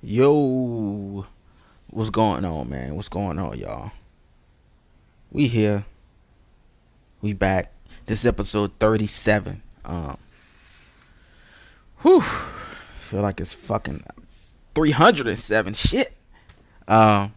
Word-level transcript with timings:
Yo, 0.00 1.26
what's 1.90 2.10
going 2.10 2.44
on, 2.44 2.68
man? 2.68 2.94
What's 2.94 3.08
going 3.08 3.36
on, 3.36 3.58
y'all? 3.58 3.90
We 5.32 5.48
here. 5.48 5.86
We 7.20 7.32
back. 7.32 7.72
This 8.06 8.20
is 8.20 8.26
episode 8.26 8.70
37. 8.78 9.60
Um, 9.84 10.16
whew. 12.02 12.22
Feel 13.00 13.22
like 13.22 13.40
it's 13.40 13.52
fucking 13.52 14.04
307. 14.76 15.74
Shit. 15.74 16.12
Um, 16.86 17.34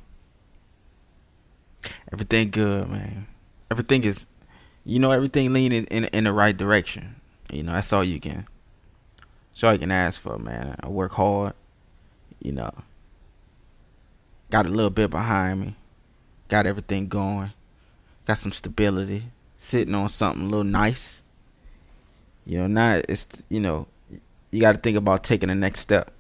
everything 2.14 2.52
good, 2.52 2.88
man. 2.90 3.26
Everything 3.72 4.04
is, 4.04 4.28
you 4.86 5.00
know, 5.00 5.10
everything 5.10 5.52
leaning 5.52 5.86
in 5.86 6.06
in 6.06 6.26
the 6.26 6.32
right 6.32 6.56
direction. 6.56 7.16
You 7.52 7.64
know, 7.64 7.72
that's 7.72 7.92
all 7.92 8.04
you 8.04 8.20
can. 8.20 8.46
That's 9.52 9.64
all 9.64 9.74
you 9.74 9.80
can 9.80 9.92
ask 9.92 10.22
for, 10.22 10.38
man. 10.38 10.76
I 10.80 10.90
work 10.90 11.14
hard 11.14 11.54
you 12.42 12.52
know, 12.52 12.72
got 14.50 14.66
a 14.66 14.70
little 14.70 14.90
bit 14.90 15.10
behind 15.10 15.62
me, 15.62 15.76
got 16.50 16.66
everything 16.66 17.08
going, 17.08 17.52
got 18.26 18.40
some 18.40 18.52
stability, 18.52 19.26
sitting 19.58 19.94
on 19.94 20.10
something 20.10 20.44
a 20.44 20.48
little 20.48 20.64
nice. 20.64 21.22
You 22.46 22.60
know, 22.60 22.68
now 22.68 23.02
it's 23.08 23.28
you 23.50 23.60
know, 23.60 23.88
you 24.50 24.60
got 24.60 24.74
to 24.74 24.80
think 24.80 24.98
about 24.98 25.24
taking 25.24 25.50
the 25.50 25.56
next 25.56 25.82
step. 25.82 26.12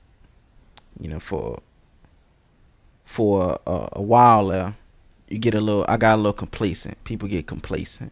You 0.99 1.09
know, 1.09 1.19
for 1.19 1.61
for 3.03 3.59
a, 3.65 3.89
a 3.93 4.01
while 4.01 4.47
there, 4.47 4.75
you 5.27 5.39
get 5.39 5.55
a 5.55 5.59
little. 5.59 5.85
I 5.89 5.97
got 5.97 6.15
a 6.15 6.17
little 6.17 6.33
complacent. 6.33 7.03
People 7.03 7.27
get 7.27 7.47
complacent, 7.47 8.11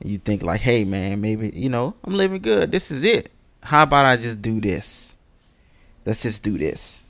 and 0.00 0.10
you 0.10 0.18
think 0.18 0.42
like, 0.42 0.60
hey 0.60 0.84
man, 0.84 1.20
maybe 1.20 1.50
you 1.54 1.68
know, 1.68 1.94
I'm 2.04 2.14
living 2.14 2.40
good. 2.40 2.70
This 2.70 2.92
is 2.92 3.02
it. 3.02 3.32
How 3.64 3.82
about 3.82 4.06
I 4.06 4.16
just 4.16 4.40
do 4.40 4.60
this? 4.60 5.16
Let's 6.04 6.22
just 6.22 6.44
do 6.44 6.56
this 6.56 7.05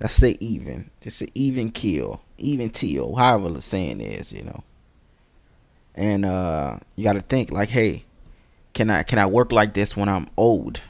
Let's 0.00 0.14
say 0.14 0.36
even. 0.40 0.90
Just 1.00 1.20
an 1.20 1.28
even 1.34 1.70
kill. 1.70 2.22
Even 2.38 2.70
teal. 2.70 3.16
However 3.16 3.50
the 3.50 3.60
saying 3.60 4.00
is, 4.00 4.32
you 4.32 4.42
know. 4.42 4.64
And 5.94 6.24
uh 6.24 6.78
you 6.96 7.04
gotta 7.04 7.20
think 7.20 7.50
like, 7.50 7.68
hey, 7.68 8.04
can 8.72 8.90
I 8.90 9.02
can 9.02 9.18
I 9.18 9.26
work 9.26 9.52
like 9.52 9.74
this 9.74 9.96
when 9.96 10.08
I'm 10.08 10.28
old? 10.36 10.80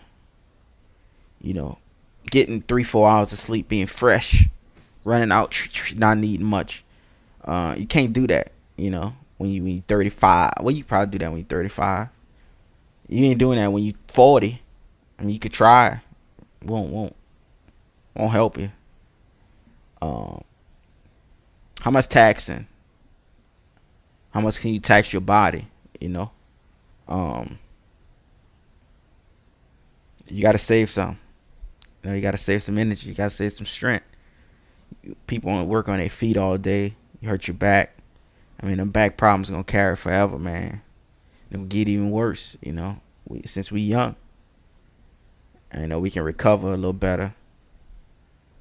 You 1.40 1.54
know, 1.54 1.78
getting 2.30 2.62
three, 2.62 2.84
four 2.84 3.08
hours 3.08 3.32
of 3.32 3.38
sleep, 3.38 3.68
being 3.68 3.86
fresh, 3.86 4.46
running 5.04 5.32
out, 5.32 5.56
not 5.96 6.18
needing 6.18 6.46
much. 6.46 6.84
Uh, 7.42 7.74
you 7.76 7.86
can't 7.86 8.12
do 8.12 8.26
that, 8.26 8.52
you 8.76 8.90
know, 8.90 9.14
when 9.38 9.50
you 9.50 9.62
when 9.62 9.72
you 9.72 9.82
35. 9.88 10.52
Well, 10.60 10.70
you 10.70 10.84
probably 10.84 11.10
do 11.10 11.24
that 11.24 11.30
when 11.30 11.40
you're 11.40 11.46
35. 11.46 12.08
You 13.08 13.24
ain't 13.24 13.38
doing 13.38 13.58
that 13.58 13.72
when 13.72 13.82
you 13.82 13.94
40. 14.08 14.60
I 15.18 15.22
mean, 15.22 15.30
you 15.34 15.40
could 15.40 15.52
try. 15.52 16.02
Won't 16.62 16.90
won't 16.90 17.16
won't 18.14 18.32
help 18.32 18.58
you. 18.58 18.70
Um, 20.02 20.42
how 21.80 21.90
much 21.90 22.08
taxing? 22.08 22.66
How 24.30 24.40
much 24.40 24.60
can 24.60 24.72
you 24.72 24.78
tax 24.78 25.12
your 25.12 25.20
body? 25.20 25.68
You 26.00 26.08
know, 26.08 26.30
um, 27.08 27.58
you 30.28 30.42
got 30.42 30.52
to 30.52 30.58
save 30.58 30.90
some. 30.90 31.18
You 32.02 32.10
know, 32.10 32.16
you 32.16 32.22
got 32.22 32.30
to 32.30 32.38
save 32.38 32.62
some 32.62 32.78
energy. 32.78 33.08
You 33.08 33.14
got 33.14 33.30
to 33.30 33.36
save 33.36 33.52
some 33.52 33.66
strength. 33.66 34.06
People 35.26 35.56
to 35.58 35.64
work 35.64 35.88
on 35.88 35.98
their 35.98 36.08
feet 36.08 36.36
all 36.36 36.56
day. 36.56 36.94
You 37.20 37.28
hurt 37.28 37.46
your 37.46 37.54
back. 37.54 37.96
I 38.62 38.66
mean, 38.66 38.76
the 38.76 38.86
back 38.86 39.16
problems 39.16 39.50
gonna 39.50 39.64
carry 39.64 39.96
forever, 39.96 40.38
man. 40.38 40.82
It'll 41.50 41.64
get 41.64 41.88
even 41.88 42.10
worse. 42.10 42.56
You 42.60 42.72
know, 42.72 43.00
we, 43.26 43.42
since 43.46 43.72
we 43.72 43.80
young, 43.80 44.16
I 45.72 45.86
know 45.86 45.98
we 45.98 46.10
can 46.10 46.22
recover 46.22 46.68
a 46.68 46.76
little 46.76 46.92
better. 46.92 47.34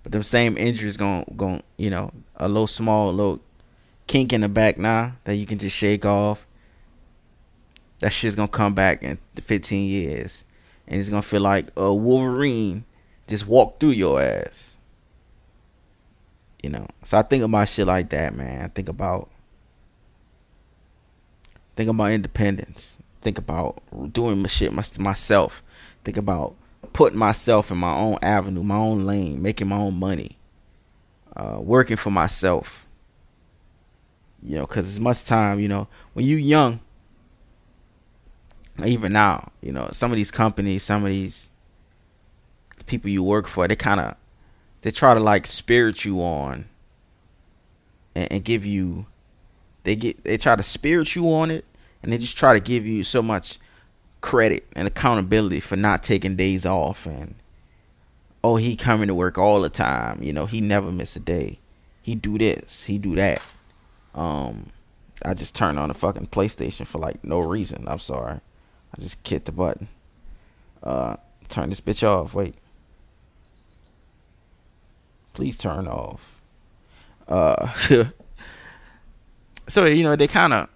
But 0.03 0.11
the 0.11 0.23
same 0.23 0.57
injuries 0.57 0.97
going 0.97 1.25
going 1.35 1.63
you 1.77 1.89
know 1.89 2.11
a 2.35 2.47
little 2.47 2.67
small 2.67 3.13
little 3.13 3.39
kink 4.07 4.33
in 4.33 4.41
the 4.41 4.49
back 4.49 4.77
now 4.77 5.13
that 5.25 5.35
you 5.35 5.45
can 5.45 5.59
just 5.59 5.75
shake 5.75 6.05
off. 6.05 6.45
That 7.99 8.13
shit's 8.13 8.35
gonna 8.35 8.47
come 8.47 8.73
back 8.73 9.03
in 9.03 9.19
15 9.35 9.87
years, 9.87 10.45
and 10.87 10.99
it's 10.99 11.09
gonna 11.09 11.21
feel 11.21 11.41
like 11.41 11.67
a 11.75 11.93
Wolverine 11.93 12.85
just 13.27 13.45
walked 13.45 13.79
through 13.79 13.91
your 13.91 14.21
ass. 14.21 14.75
You 16.63 16.69
know, 16.69 16.87
so 17.03 17.17
I 17.17 17.21
think 17.21 17.43
about 17.43 17.69
shit 17.69 17.87
like 17.87 18.09
that, 18.09 18.35
man. 18.35 18.65
I 18.65 18.67
think 18.67 18.89
about 18.89 19.29
think 21.75 21.89
about 21.89 22.11
independence. 22.11 22.97
Think 23.21 23.37
about 23.37 23.81
doing 24.13 24.41
my 24.41 24.47
shit 24.47 24.73
myself. 24.73 25.61
Think 26.03 26.17
about 26.17 26.55
putting 26.93 27.17
myself 27.17 27.71
in 27.71 27.77
my 27.77 27.93
own 27.93 28.17
avenue, 28.21 28.63
my 28.63 28.75
own 28.75 29.05
lane, 29.05 29.41
making 29.41 29.67
my 29.67 29.77
own 29.77 29.95
money, 29.95 30.37
uh, 31.35 31.57
working 31.59 31.97
for 31.97 32.11
myself. 32.11 32.85
You 34.41 34.55
know, 34.55 34.65
because 34.65 34.87
as 34.87 34.99
much 34.99 35.25
time, 35.25 35.59
you 35.59 35.67
know, 35.67 35.87
when 36.13 36.25
you 36.25 36.37
young, 36.37 36.79
even 38.85 39.11
now, 39.11 39.51
you 39.61 39.71
know, 39.71 39.89
some 39.91 40.11
of 40.11 40.15
these 40.15 40.31
companies, 40.31 40.83
some 40.83 41.03
of 41.03 41.11
these 41.11 41.49
people 42.85 43.09
you 43.09 43.21
work 43.21 43.47
for, 43.47 43.67
they 43.67 43.75
kind 43.75 43.99
of 43.99 44.15
they 44.81 44.91
try 44.91 45.13
to 45.13 45.19
like 45.19 45.45
spirit 45.45 46.05
you 46.05 46.21
on 46.21 46.65
and, 48.15 48.31
and 48.31 48.43
give 48.43 48.65
you 48.65 49.05
they 49.83 49.95
get 49.95 50.23
they 50.23 50.37
try 50.37 50.55
to 50.55 50.63
spirit 50.63 51.15
you 51.15 51.25
on 51.33 51.51
it 51.51 51.65
and 52.01 52.11
they 52.11 52.17
just 52.17 52.37
try 52.37 52.53
to 52.53 52.59
give 52.59 52.85
you 52.85 53.03
so 53.03 53.21
much 53.21 53.59
credit 54.21 54.67
and 54.73 54.87
accountability 54.87 55.59
for 55.59 55.75
not 55.75 56.03
taking 56.03 56.35
days 56.35 56.65
off 56.65 57.05
and 57.05 57.35
oh 58.43 58.57
he 58.57 58.75
coming 58.75 59.07
to 59.07 59.15
work 59.15 59.37
all 59.37 59.61
the 59.61 59.69
time. 59.69 60.21
You 60.21 60.33
know 60.33 60.45
he 60.45 60.61
never 60.61 60.91
miss 60.91 61.15
a 61.15 61.19
day. 61.19 61.59
He 62.01 62.15
do 62.15 62.37
this 62.37 62.83
he 62.83 62.97
do 62.97 63.15
that. 63.15 63.41
Um 64.13 64.71
i 65.23 65.33
just 65.33 65.53
turned 65.55 65.77
on 65.79 65.89
the 65.89 65.93
fucking 65.93 66.27
playstation 66.27 66.85
for 66.85 66.99
like 66.99 67.23
no 67.23 67.39
reason. 67.39 67.85
I'm 67.87 67.99
sorry. 67.99 68.39
I 68.95 69.01
just 69.01 69.25
hit 69.27 69.45
the 69.45 69.51
button. 69.51 69.87
Uh 70.83 71.15
turn 71.47 71.69
this 71.69 71.81
bitch 71.81 72.03
off. 72.03 72.33
Wait. 72.33 72.55
Please 75.33 75.57
turn 75.57 75.87
off. 75.87 76.41
Uh 77.27 77.71
so 79.67 79.85
you 79.85 80.03
know 80.03 80.15
they 80.15 80.27
kind 80.27 80.53
of 80.53 80.69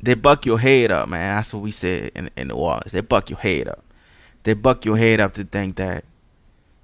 they 0.00 0.14
buck 0.14 0.46
your 0.46 0.58
head 0.58 0.90
up, 0.90 1.08
man. 1.08 1.36
That's 1.36 1.52
what 1.52 1.62
we 1.62 1.70
said 1.70 2.12
in 2.14 2.30
in 2.36 2.48
the 2.48 2.56
walls. 2.56 2.92
They 2.92 3.00
buck 3.00 3.30
your 3.30 3.38
head 3.38 3.68
up. 3.68 3.82
They 4.44 4.54
buck 4.54 4.84
your 4.84 4.96
head 4.96 5.20
up 5.20 5.34
to 5.34 5.44
think 5.44 5.76
that 5.76 6.04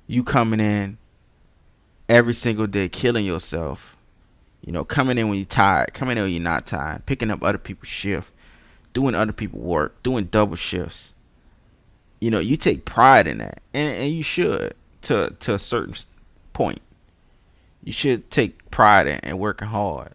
you 0.07 0.25
coming 0.25 0.61
in 0.61 0.99
every 2.09 2.35
single 2.35 2.67
day, 2.67 2.89
killing 2.89 3.25
yourself. 3.25 3.97
You 4.61 4.73
know, 4.73 4.85
coming 4.85 5.19
in 5.19 5.29
when 5.29 5.37
you're 5.37 5.45
tired, 5.45 5.93
coming 5.93 6.17
in 6.17 6.25
when 6.25 6.33
you're 6.33 6.43
not 6.43 6.67
tired, 6.67 7.05
picking 7.07 7.31
up 7.31 7.43
other 7.43 7.59
people's 7.59 7.89
shift, 7.89 8.31
doing 8.95 9.15
other 9.15 9.33
people's 9.33 9.63
work, 9.63 10.03
doing 10.03 10.25
double 10.25 10.57
shifts. 10.57 11.13
You 12.21 12.31
know, 12.31 12.39
you 12.39 12.57
take 12.57 12.87
pride 12.87 13.27
in 13.27 13.39
that, 13.39 13.61
and 13.75 13.89
and 13.95 14.13
you 14.13 14.23
should 14.23 14.75
to 15.03 15.35
to 15.41 15.55
a 15.55 15.59
certain 15.59 15.95
point. 16.53 16.81
You 17.83 17.93
should 17.93 18.31
take 18.31 18.71
pride 18.71 19.07
in, 19.07 19.19
in 19.19 19.39
working 19.39 19.69
hard 19.69 20.15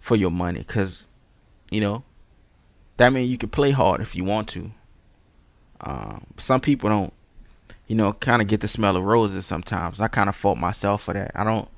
for 0.00 0.16
your 0.16 0.32
money, 0.32 0.64
cause 0.64 1.06
you 1.74 1.80
know, 1.80 2.04
that 2.98 3.12
means 3.12 3.28
you 3.28 3.36
can 3.36 3.48
play 3.48 3.72
hard 3.72 4.00
if 4.00 4.14
you 4.14 4.22
want 4.22 4.48
to. 4.50 4.70
Um, 5.80 6.26
some 6.38 6.60
people 6.60 6.88
don't, 6.88 7.12
you 7.88 7.96
know, 7.96 8.12
kind 8.12 8.40
of 8.40 8.46
get 8.46 8.60
the 8.60 8.68
smell 8.68 8.96
of 8.96 9.02
roses 9.02 9.44
sometimes. 9.44 10.00
I 10.00 10.06
kind 10.06 10.28
of 10.28 10.36
fault 10.36 10.56
myself 10.56 11.02
for 11.02 11.14
that. 11.14 11.32
I 11.34 11.42
don't, 11.42 11.68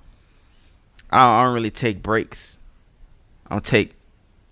I 1.11 1.19
don't, 1.19 1.35
I 1.35 1.45
don't 1.45 1.55
really 1.55 1.71
take 1.71 2.03
breaks. 2.03 2.59
I 3.47 3.55
don't 3.55 3.65
take, 3.65 3.95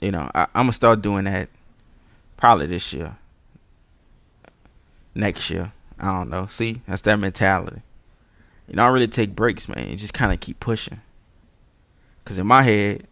you 0.00 0.10
know, 0.10 0.30
I, 0.34 0.44
I'm 0.54 0.64
gonna 0.64 0.72
start 0.72 1.02
doing 1.02 1.24
that 1.24 1.50
probably 2.38 2.66
this 2.66 2.92
year, 2.92 3.16
next 5.14 5.50
year. 5.50 5.72
I 5.98 6.10
don't 6.10 6.30
know. 6.30 6.46
See, 6.46 6.80
that's 6.88 7.02
that 7.02 7.18
mentality. 7.18 7.82
You 8.66 8.76
know, 8.76 8.84
I 8.84 8.88
really 8.88 9.08
take 9.08 9.36
breaks, 9.36 9.68
man. 9.68 9.90
You 9.90 9.96
just 9.96 10.14
kind 10.14 10.32
of 10.32 10.40
keep 10.40 10.58
pushing. 10.58 11.02
Cause 12.24 12.38
in 12.38 12.46
my 12.46 12.62
head, 12.62 13.06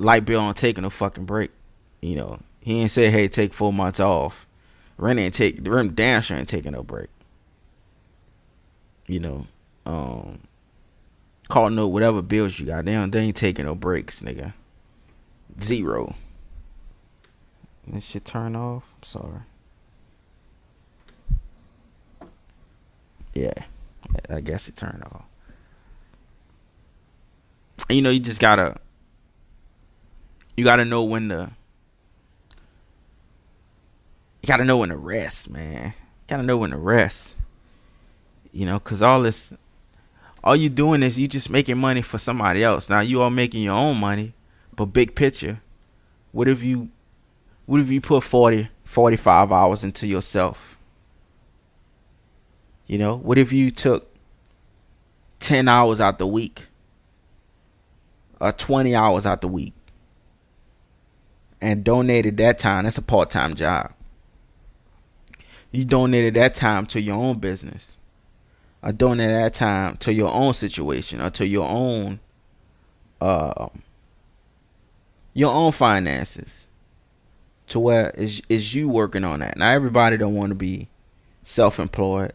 Light 0.00 0.24
Bill 0.24 0.40
on 0.40 0.54
taking 0.54 0.84
a 0.84 0.90
fucking 0.90 1.26
break. 1.26 1.50
You 2.00 2.16
know, 2.16 2.40
he 2.60 2.80
ain't 2.80 2.90
say, 2.90 3.10
hey, 3.10 3.28
take 3.28 3.52
four 3.52 3.72
months 3.72 4.00
off. 4.00 4.46
Ren 4.96 5.18
ain't 5.18 5.34
take 5.34 5.58
Ren 5.62 5.94
damn 5.94 6.22
ain't 6.30 6.48
taking 6.48 6.72
no 6.72 6.82
break. 6.82 7.08
You 9.06 9.20
know, 9.20 9.46
um, 9.86 10.40
call 11.48 11.70
no 11.70 11.86
whatever 11.86 12.22
bills 12.22 12.58
you 12.58 12.66
got. 12.66 12.84
Don't, 12.84 13.10
they 13.10 13.20
ain't 13.20 13.36
taking 13.36 13.66
no 13.66 13.74
breaks, 13.74 14.20
nigga. 14.20 14.54
Zero. 15.62 16.14
This 17.86 18.04
shit 18.04 18.24
turn 18.24 18.56
off. 18.56 18.84
I'm 18.96 19.02
sorry. 19.02 19.40
Yeah, 23.34 23.64
I 24.28 24.40
guess 24.40 24.68
it 24.68 24.76
turned 24.76 25.02
off. 25.04 25.24
You 27.88 28.02
know, 28.02 28.10
you 28.10 28.20
just 28.20 28.40
gotta 28.40 28.76
you 30.60 30.64
got 30.64 30.76
to 30.76 30.84
know 30.84 31.04
when 31.04 31.30
to 31.30 31.50
you 34.42 34.46
got 34.46 34.58
to 34.58 34.64
know 34.66 34.76
when 34.76 34.90
to 34.90 34.96
rest, 34.96 35.48
man. 35.48 35.86
You 35.86 35.92
got 36.28 36.36
to 36.36 36.42
know 36.42 36.58
when 36.58 36.72
to 36.72 36.76
rest. 36.76 37.34
You 38.52 38.60
You 38.60 38.66
know, 38.66 38.78
cause 38.78 39.00
all 39.00 39.22
this, 39.22 39.54
all 40.44 40.54
you 40.54 40.68
doing 40.68 41.02
is 41.02 41.18
you 41.18 41.28
just 41.28 41.48
making 41.48 41.78
money 41.78 42.02
for 42.02 42.18
somebody 42.18 42.62
else. 42.62 42.90
Now 42.90 43.00
you 43.00 43.22
are 43.22 43.30
making 43.30 43.62
your 43.62 43.72
own 43.72 43.98
money, 43.98 44.34
but 44.76 44.86
big 44.86 45.14
picture, 45.14 45.62
what 46.30 46.46
if 46.46 46.62
you, 46.62 46.90
what 47.64 47.80
if 47.80 47.88
you 47.88 48.02
put 48.02 48.22
40, 48.22 48.68
45 48.84 49.52
hours 49.52 49.82
into 49.82 50.06
yourself? 50.06 50.76
You 52.86 52.98
know, 52.98 53.16
what 53.16 53.38
if 53.38 53.50
you 53.50 53.70
took 53.70 54.14
10 55.38 55.68
hours 55.68 56.02
out 56.02 56.18
the 56.18 56.26
week 56.26 56.66
or 58.38 58.52
20 58.52 58.94
hours 58.94 59.24
out 59.24 59.40
the 59.40 59.48
week 59.48 59.72
and 61.60 61.84
donated 61.84 62.36
that 62.38 62.58
time? 62.58 62.84
That's 62.84 62.98
a 62.98 63.02
part 63.02 63.30
time 63.30 63.54
job. 63.54 63.92
You 65.72 65.84
donated 65.84 66.34
that 66.34 66.54
time 66.54 66.86
to 66.86 67.00
your 67.00 67.16
own 67.16 67.38
business 67.38 67.96
or 68.82 68.92
donated 68.92 69.36
that 69.36 69.54
time 69.54 69.96
to 69.98 70.12
your 70.12 70.32
own 70.32 70.54
situation 70.54 71.20
or 71.20 71.30
to 71.30 71.46
your 71.46 71.68
own 71.68 72.20
uh, 73.20 73.68
your 75.34 75.52
own 75.52 75.72
finances 75.72 76.66
to 77.68 77.78
where 77.78 78.10
is 78.10 78.42
is 78.48 78.74
you 78.74 78.88
working 78.88 79.24
on 79.24 79.40
that. 79.40 79.56
Now 79.56 79.70
everybody 79.70 80.16
don't 80.16 80.34
want 80.34 80.50
to 80.50 80.56
be 80.56 80.88
self-employed. 81.44 82.32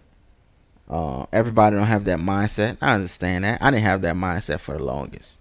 Uh, 0.89 1.25
everybody 1.31 1.75
don't 1.75 1.87
have 1.87 2.05
that 2.05 2.19
mindset. 2.19 2.77
I 2.81 2.93
understand 2.93 3.43
that. 3.43 3.61
I 3.61 3.71
didn't 3.71 3.83
have 3.83 4.01
that 4.03 4.15
mindset 4.15 4.59
for 4.59 4.77
the 4.77 4.83
longest. 4.83 5.35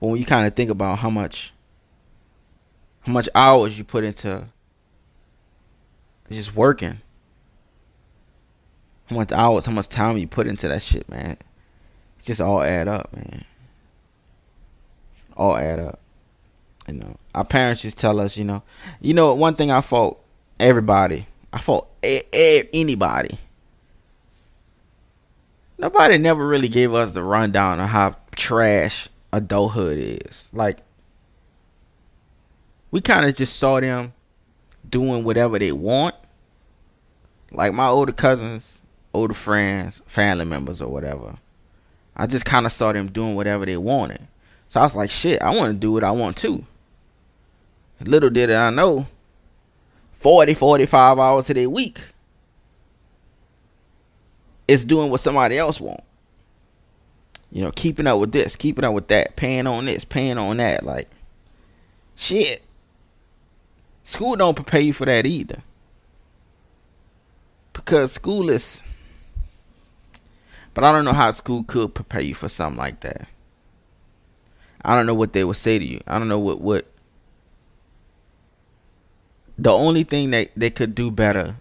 But 0.00 0.08
when 0.08 0.18
you 0.18 0.24
kind 0.24 0.46
of 0.46 0.54
think 0.54 0.70
about 0.70 0.98
how 0.98 1.10
much 1.10 1.52
how 3.02 3.12
much 3.12 3.28
hours 3.34 3.76
you 3.78 3.84
put 3.84 4.04
into 4.04 4.46
just 6.30 6.54
working, 6.54 7.00
how 9.06 9.16
much 9.16 9.32
hours, 9.32 9.66
how 9.66 9.72
much 9.72 9.88
time 9.88 10.16
you 10.16 10.26
put 10.26 10.46
into 10.46 10.68
that 10.68 10.82
shit, 10.82 11.08
man, 11.08 11.32
it 11.32 11.44
just 12.22 12.40
all 12.40 12.62
add 12.62 12.88
up, 12.88 13.12
man. 13.14 13.44
All 15.36 15.56
add 15.56 15.78
up. 15.80 16.00
You 16.88 16.94
know, 16.94 17.16
our 17.34 17.44
parents 17.44 17.82
just 17.82 17.98
tell 17.98 18.18
us, 18.20 18.36
you 18.36 18.44
know, 18.44 18.62
you 19.00 19.14
know, 19.14 19.34
one 19.34 19.54
thing 19.54 19.70
I 19.70 19.80
fault 19.80 20.22
everybody, 20.58 21.26
I 21.52 21.58
fault 21.58 21.88
a- 22.02 22.24
a- 22.36 22.68
anybody 22.72 23.38
nobody 25.82 26.16
never 26.16 26.46
really 26.46 26.68
gave 26.68 26.94
us 26.94 27.12
the 27.12 27.22
rundown 27.22 27.80
of 27.80 27.88
how 27.88 28.16
trash 28.36 29.08
adulthood 29.32 29.98
is. 30.24 30.48
Like, 30.52 30.78
we 32.92 33.00
kind 33.00 33.26
of 33.26 33.34
just 33.34 33.56
saw 33.56 33.80
them 33.80 34.12
doing 34.88 35.24
whatever 35.24 35.58
they 35.58 35.72
want. 35.72 36.14
Like 37.50 37.72
my 37.72 37.88
older 37.88 38.12
cousins, 38.12 38.78
older 39.12 39.34
friends, 39.34 40.00
family 40.06 40.44
members, 40.44 40.80
or 40.80 40.88
whatever. 40.88 41.34
I 42.14 42.26
just 42.26 42.44
kind 42.44 42.66
of 42.66 42.72
saw 42.72 42.92
them 42.92 43.10
doing 43.10 43.34
whatever 43.34 43.66
they 43.66 43.76
wanted. 43.76 44.28
So 44.68 44.80
I 44.80 44.84
was 44.84 44.94
like, 44.94 45.10
shit, 45.10 45.42
I 45.42 45.50
want 45.50 45.72
to 45.72 45.78
do 45.78 45.92
what 45.92 46.04
I 46.04 46.12
want 46.12 46.36
too. 46.36 46.64
Little 48.00 48.30
did 48.30 48.50
I 48.50 48.70
know, 48.70 49.06
40, 50.12 50.54
45 50.54 51.18
hours 51.18 51.50
a 51.50 51.54
day 51.54 51.66
week 51.66 52.00
is 54.66 54.84
doing 54.84 55.10
what 55.10 55.20
somebody 55.20 55.58
else 55.58 55.80
want. 55.80 56.02
You 57.50 57.62
know, 57.62 57.70
keeping 57.72 58.06
up 58.06 58.18
with 58.18 58.32
this, 58.32 58.56
keeping 58.56 58.84
up 58.84 58.94
with 58.94 59.08
that, 59.08 59.36
paying 59.36 59.66
on 59.66 59.84
this, 59.84 60.04
paying 60.04 60.38
on 60.38 60.56
that. 60.56 60.84
Like, 60.84 61.10
shit. 62.16 62.62
School 64.04 64.36
don't 64.36 64.54
prepare 64.54 64.80
you 64.80 64.92
for 64.92 65.06
that 65.06 65.26
either. 65.26 65.62
Because 67.72 68.12
school 68.12 68.50
is. 68.50 68.82
But 70.74 70.84
I 70.84 70.92
don't 70.92 71.04
know 71.04 71.12
how 71.12 71.30
school 71.30 71.64
could 71.64 71.94
prepare 71.94 72.20
you 72.20 72.34
for 72.34 72.48
something 72.48 72.78
like 72.78 73.00
that. 73.00 73.28
I 74.84 74.94
don't 74.96 75.06
know 75.06 75.14
what 75.14 75.32
they 75.32 75.44
would 75.44 75.56
say 75.56 75.78
to 75.78 75.84
you. 75.84 76.00
I 76.06 76.18
don't 76.18 76.28
know 76.28 76.38
what 76.38 76.60
what. 76.60 76.86
The 79.58 79.70
only 79.70 80.02
thing 80.02 80.30
that 80.30 80.50
they 80.56 80.70
could 80.70 80.94
do 80.94 81.10
better 81.10 81.56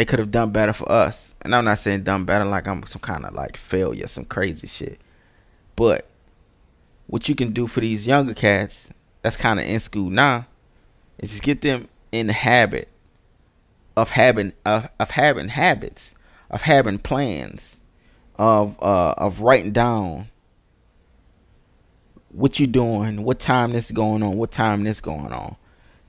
they 0.00 0.06
could 0.06 0.18
have 0.18 0.30
done 0.30 0.50
better 0.50 0.72
for 0.72 0.90
us. 0.90 1.34
And 1.42 1.54
I'm 1.54 1.66
not 1.66 1.78
saying 1.78 2.04
done 2.04 2.24
better 2.24 2.46
like 2.46 2.66
I'm 2.66 2.86
some 2.86 3.02
kind 3.02 3.26
of 3.26 3.34
like 3.34 3.58
failure, 3.58 4.06
some 4.06 4.24
crazy 4.24 4.66
shit. 4.66 4.98
But 5.76 6.06
what 7.06 7.28
you 7.28 7.34
can 7.34 7.52
do 7.52 7.66
for 7.66 7.80
these 7.80 8.06
younger 8.06 8.32
cats 8.32 8.88
that's 9.20 9.36
kind 9.36 9.60
of 9.60 9.66
in 9.66 9.78
school 9.78 10.08
now 10.08 10.46
is 11.20 11.30
just 11.30 11.42
get 11.42 11.62
them 11.62 11.88
in 12.10 12.26
the 12.26 12.32
habit 12.32 12.88
of 13.96 14.10
having 14.10 14.52
of, 14.64 14.88
of 14.98 15.12
having 15.12 15.48
habits, 15.48 16.14
of 16.50 16.62
having 16.62 16.98
plans, 16.98 17.80
of 18.36 18.76
uh, 18.82 19.14
of 19.16 19.40
writing 19.40 19.72
down 19.72 20.28
what 22.32 22.58
you're 22.58 22.66
doing, 22.66 23.22
what 23.24 23.38
time 23.38 23.72
this 23.72 23.90
going 23.90 24.22
on, 24.22 24.36
what 24.36 24.50
time 24.50 24.84
this 24.84 25.00
going 25.00 25.32
on. 25.32 25.56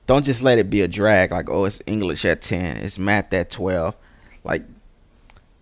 Don't 0.06 0.24
just 0.24 0.42
let 0.42 0.58
it 0.58 0.70
be 0.70 0.80
a 0.80 0.88
drag 0.88 1.30
like, 1.30 1.48
oh, 1.48 1.64
it's 1.64 1.82
English 1.86 2.24
at 2.24 2.42
10, 2.42 2.78
it's 2.78 2.98
math 2.98 3.32
at 3.32 3.50
12. 3.50 3.94
Like, 4.44 4.64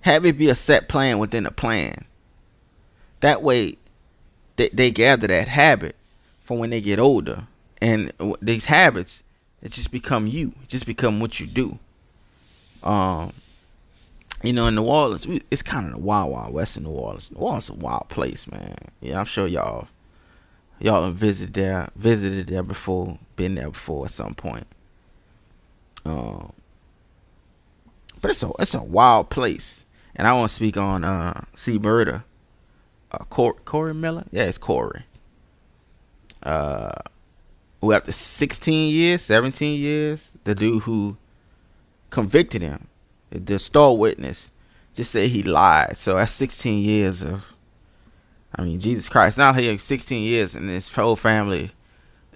have 0.02 0.24
it 0.24 0.38
be 0.38 0.48
a 0.48 0.54
set 0.54 0.88
plan 0.88 1.18
within 1.18 1.46
a 1.46 1.50
plan. 1.50 2.04
That 3.20 3.42
way, 3.42 3.76
they, 4.56 4.70
they 4.70 4.90
gather 4.90 5.26
that 5.26 5.48
habit 5.48 5.96
for 6.42 6.58
when 6.58 6.70
they 6.70 6.80
get 6.80 6.98
older. 6.98 7.46
And 7.82 8.12
these 8.40 8.66
habits, 8.66 9.22
it 9.62 9.72
just 9.72 9.90
become 9.90 10.26
you, 10.26 10.52
it 10.62 10.68
just 10.68 10.86
become 10.86 11.20
what 11.20 11.40
you 11.40 11.46
do. 11.46 11.78
Um, 12.82 13.32
you 14.42 14.52
know, 14.54 14.66
in 14.66 14.74
New 14.74 14.84
Orleans, 14.84 15.26
it's 15.50 15.62
kind 15.62 15.86
of 15.86 15.92
the 15.92 15.98
wild, 15.98 16.32
wild 16.32 16.54
west 16.54 16.76
in 16.76 16.84
New 16.84 16.90
Orleans. 16.90 17.30
New 17.30 17.38
Orleans 17.40 17.64
is 17.64 17.70
a 17.70 17.74
wild 17.74 18.08
place, 18.08 18.50
man. 18.50 18.76
Yeah, 19.00 19.18
I'm 19.20 19.26
sure 19.26 19.46
y'all 19.46 19.88
y'all 20.78 21.04
have 21.04 21.14
visited 21.14 21.54
there, 21.54 21.90
visited 21.94 22.46
there 22.46 22.62
before, 22.62 23.18
been 23.36 23.54
there 23.54 23.70
before 23.70 24.06
at 24.06 24.10
some 24.10 24.34
point. 24.34 24.66
Um, 26.06 26.54
but 28.22 28.30
it's 28.30 28.42
a 28.42 28.50
it's 28.58 28.74
a 28.74 28.82
wild 28.82 29.28
place, 29.28 29.84
and 30.16 30.26
I 30.26 30.32
want 30.32 30.48
to 30.48 30.54
speak 30.54 30.78
on 30.78 31.04
uh 31.04 31.44
C. 31.52 31.78
Murder, 31.78 32.24
uh, 33.12 33.24
Cor- 33.24 33.60
Corey 33.64 33.92
Miller. 33.94 34.24
Yeah, 34.30 34.44
it's 34.44 34.58
Corey. 34.58 35.02
Uh, 36.42 36.92
who 37.80 37.92
after 37.92 38.12
16 38.12 38.94
years, 38.94 39.22
17 39.22 39.80
years, 39.80 40.32
the 40.44 40.54
dude 40.54 40.82
who 40.82 41.16
convicted 42.10 42.62
him, 42.62 42.88
the 43.30 43.58
star 43.58 43.96
witness, 43.96 44.50
just 44.92 45.12
said 45.12 45.30
he 45.30 45.42
lied. 45.42 45.96
So 45.96 46.16
that's 46.16 46.32
16 46.32 46.82
years 46.82 47.22
of 47.22 47.44
I 48.54 48.62
mean, 48.62 48.80
Jesus 48.80 49.08
Christ. 49.08 49.38
Now 49.38 49.52
he 49.52 49.66
has 49.66 49.82
16 49.82 50.22
years 50.22 50.54
and 50.54 50.68
his 50.68 50.88
whole 50.92 51.16
family 51.16 51.70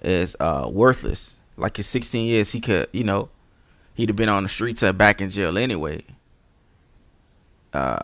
is 0.01 0.35
uh, 0.39 0.69
worthless. 0.71 1.39
Like 1.57 1.77
his 1.77 1.87
16 1.87 2.25
years, 2.25 2.51
he 2.51 2.61
could, 2.61 2.87
you 2.91 3.03
know, 3.03 3.29
he'd 3.93 4.09
have 4.09 4.15
been 4.15 4.29
on 4.29 4.43
the 4.43 4.49
streets 4.49 4.83
or 4.83 4.93
back 4.93 5.21
in 5.21 5.29
jail 5.29 5.57
anyway. 5.57 6.03
Uh, 7.73 8.03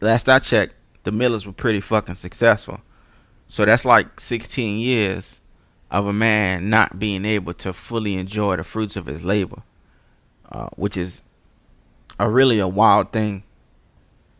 last 0.00 0.28
I 0.28 0.40
checked, 0.40 0.74
the 1.04 1.12
Millers 1.12 1.46
were 1.46 1.52
pretty 1.52 1.80
fucking 1.80 2.16
successful. 2.16 2.80
So 3.46 3.64
that's 3.64 3.84
like 3.84 4.18
16 4.18 4.78
years 4.78 5.40
of 5.94 6.06
a 6.06 6.12
man 6.12 6.68
not 6.68 6.98
being 6.98 7.24
able 7.24 7.54
to 7.54 7.72
fully 7.72 8.14
enjoy 8.14 8.56
the 8.56 8.64
fruits 8.64 8.96
of 8.96 9.06
his 9.06 9.24
labor, 9.24 9.62
uh, 10.50 10.68
which 10.74 10.96
is 10.96 11.22
a 12.18 12.28
really 12.28 12.58
a 12.58 12.66
wild 12.66 13.12
thing 13.12 13.44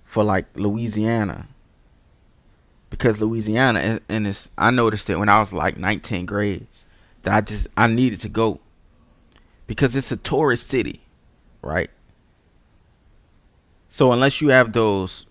for 0.04 0.24
like 0.24 0.46
Louisiana 0.56 1.46
because 2.90 3.22
Louisiana 3.22 4.00
and, 4.08 4.26
it's 4.26 4.50
I 4.58 4.72
noticed 4.72 5.08
it 5.10 5.16
when 5.16 5.28
I 5.28 5.38
was 5.38 5.52
like 5.52 5.76
19th 5.76 6.26
grade 6.26 6.66
that 7.22 7.34
I 7.34 7.40
just 7.40 7.68
I 7.76 7.86
needed 7.86 8.20
to 8.20 8.28
go 8.28 8.58
because 9.68 9.94
it's 9.94 10.10
a 10.10 10.16
tourist 10.16 10.66
city, 10.66 11.02
right? 11.62 11.90
So 13.88 14.10
unless 14.10 14.40
you 14.40 14.48
have 14.48 14.72
those 14.72 15.24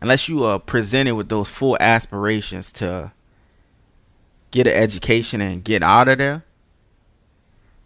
unless 0.00 0.28
you 0.28 0.44
are 0.44 0.60
presented 0.60 1.16
with 1.16 1.28
those 1.28 1.48
full 1.48 1.76
aspirations 1.80 2.70
to 2.74 3.12
get 4.54 4.68
an 4.68 4.72
education 4.72 5.40
and 5.40 5.64
get 5.64 5.82
out 5.82 6.06
of 6.06 6.18
there, 6.18 6.44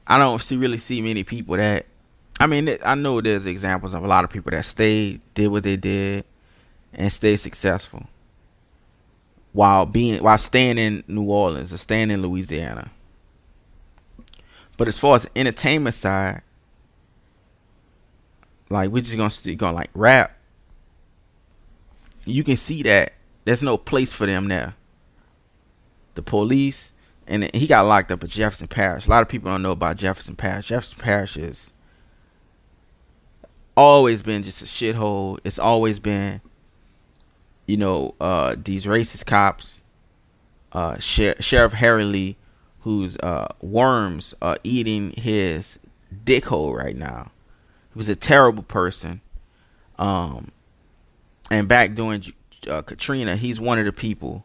I 0.06 0.18
don't 0.18 0.40
see 0.42 0.58
really 0.58 0.76
see 0.76 1.00
many 1.00 1.24
people 1.24 1.56
that 1.56 1.86
I 2.38 2.46
mean, 2.46 2.78
I 2.84 2.94
know 2.94 3.20
there's 3.22 3.46
examples 3.46 3.94
of 3.94 4.04
a 4.04 4.06
lot 4.06 4.22
of 4.22 4.30
people 4.30 4.52
that 4.52 4.64
stayed, 4.64 5.22
did 5.34 5.48
what 5.48 5.64
they 5.64 5.76
did, 5.76 6.24
and 6.92 7.10
stayed 7.10 7.36
successful 7.36 8.06
while 9.52 9.86
being 9.86 10.22
while 10.22 10.36
staying 10.36 10.76
in 10.76 11.04
New 11.08 11.24
Orleans 11.24 11.72
or 11.72 11.78
staying 11.78 12.10
in 12.10 12.20
Louisiana. 12.20 12.90
But 14.76 14.88
as 14.88 14.98
far 14.98 15.16
as 15.16 15.26
entertainment 15.34 15.94
side, 15.94 16.42
like 18.68 18.90
we're 18.90 19.00
just 19.00 19.16
gonna 19.16 19.30
st- 19.30 19.56
gonna 19.58 19.74
like 19.74 19.90
rap. 19.94 20.36
You 22.26 22.44
can 22.44 22.56
see 22.56 22.82
that 22.82 23.14
there's 23.46 23.62
no 23.62 23.78
place 23.78 24.12
for 24.12 24.26
them 24.26 24.48
there. 24.48 24.74
The 26.18 26.22
police 26.22 26.90
and 27.28 27.48
he 27.54 27.68
got 27.68 27.82
locked 27.82 28.10
up 28.10 28.24
at 28.24 28.30
Jefferson 28.30 28.66
Parish. 28.66 29.06
A 29.06 29.10
lot 29.10 29.22
of 29.22 29.28
people 29.28 29.52
don't 29.52 29.62
know 29.62 29.70
about 29.70 29.98
Jefferson 29.98 30.34
Parish. 30.34 30.66
Jefferson 30.66 30.98
Parish 30.98 31.36
is 31.36 31.72
always 33.76 34.20
been 34.22 34.42
just 34.42 34.60
a 34.60 34.64
shithole. 34.64 35.38
It's 35.44 35.60
always 35.60 36.00
been, 36.00 36.40
you 37.66 37.76
know, 37.76 38.16
uh, 38.20 38.56
these 38.58 38.84
racist 38.84 39.26
cops. 39.26 39.80
Uh, 40.72 40.98
Sher- 40.98 41.36
Sheriff 41.38 41.74
Harry 41.74 42.02
Lee, 42.02 42.36
whose 42.80 43.16
uh, 43.18 43.46
worms 43.60 44.34
are 44.42 44.58
eating 44.64 45.12
his 45.12 45.78
dickhole 46.24 46.76
right 46.76 46.96
now. 46.96 47.30
He 47.92 47.96
was 47.96 48.08
a 48.08 48.16
terrible 48.16 48.64
person. 48.64 49.20
Um, 50.00 50.50
and 51.48 51.68
back 51.68 51.94
during 51.94 52.24
uh, 52.68 52.82
Katrina, 52.82 53.36
he's 53.36 53.60
one 53.60 53.78
of 53.78 53.84
the 53.84 53.92
people, 53.92 54.44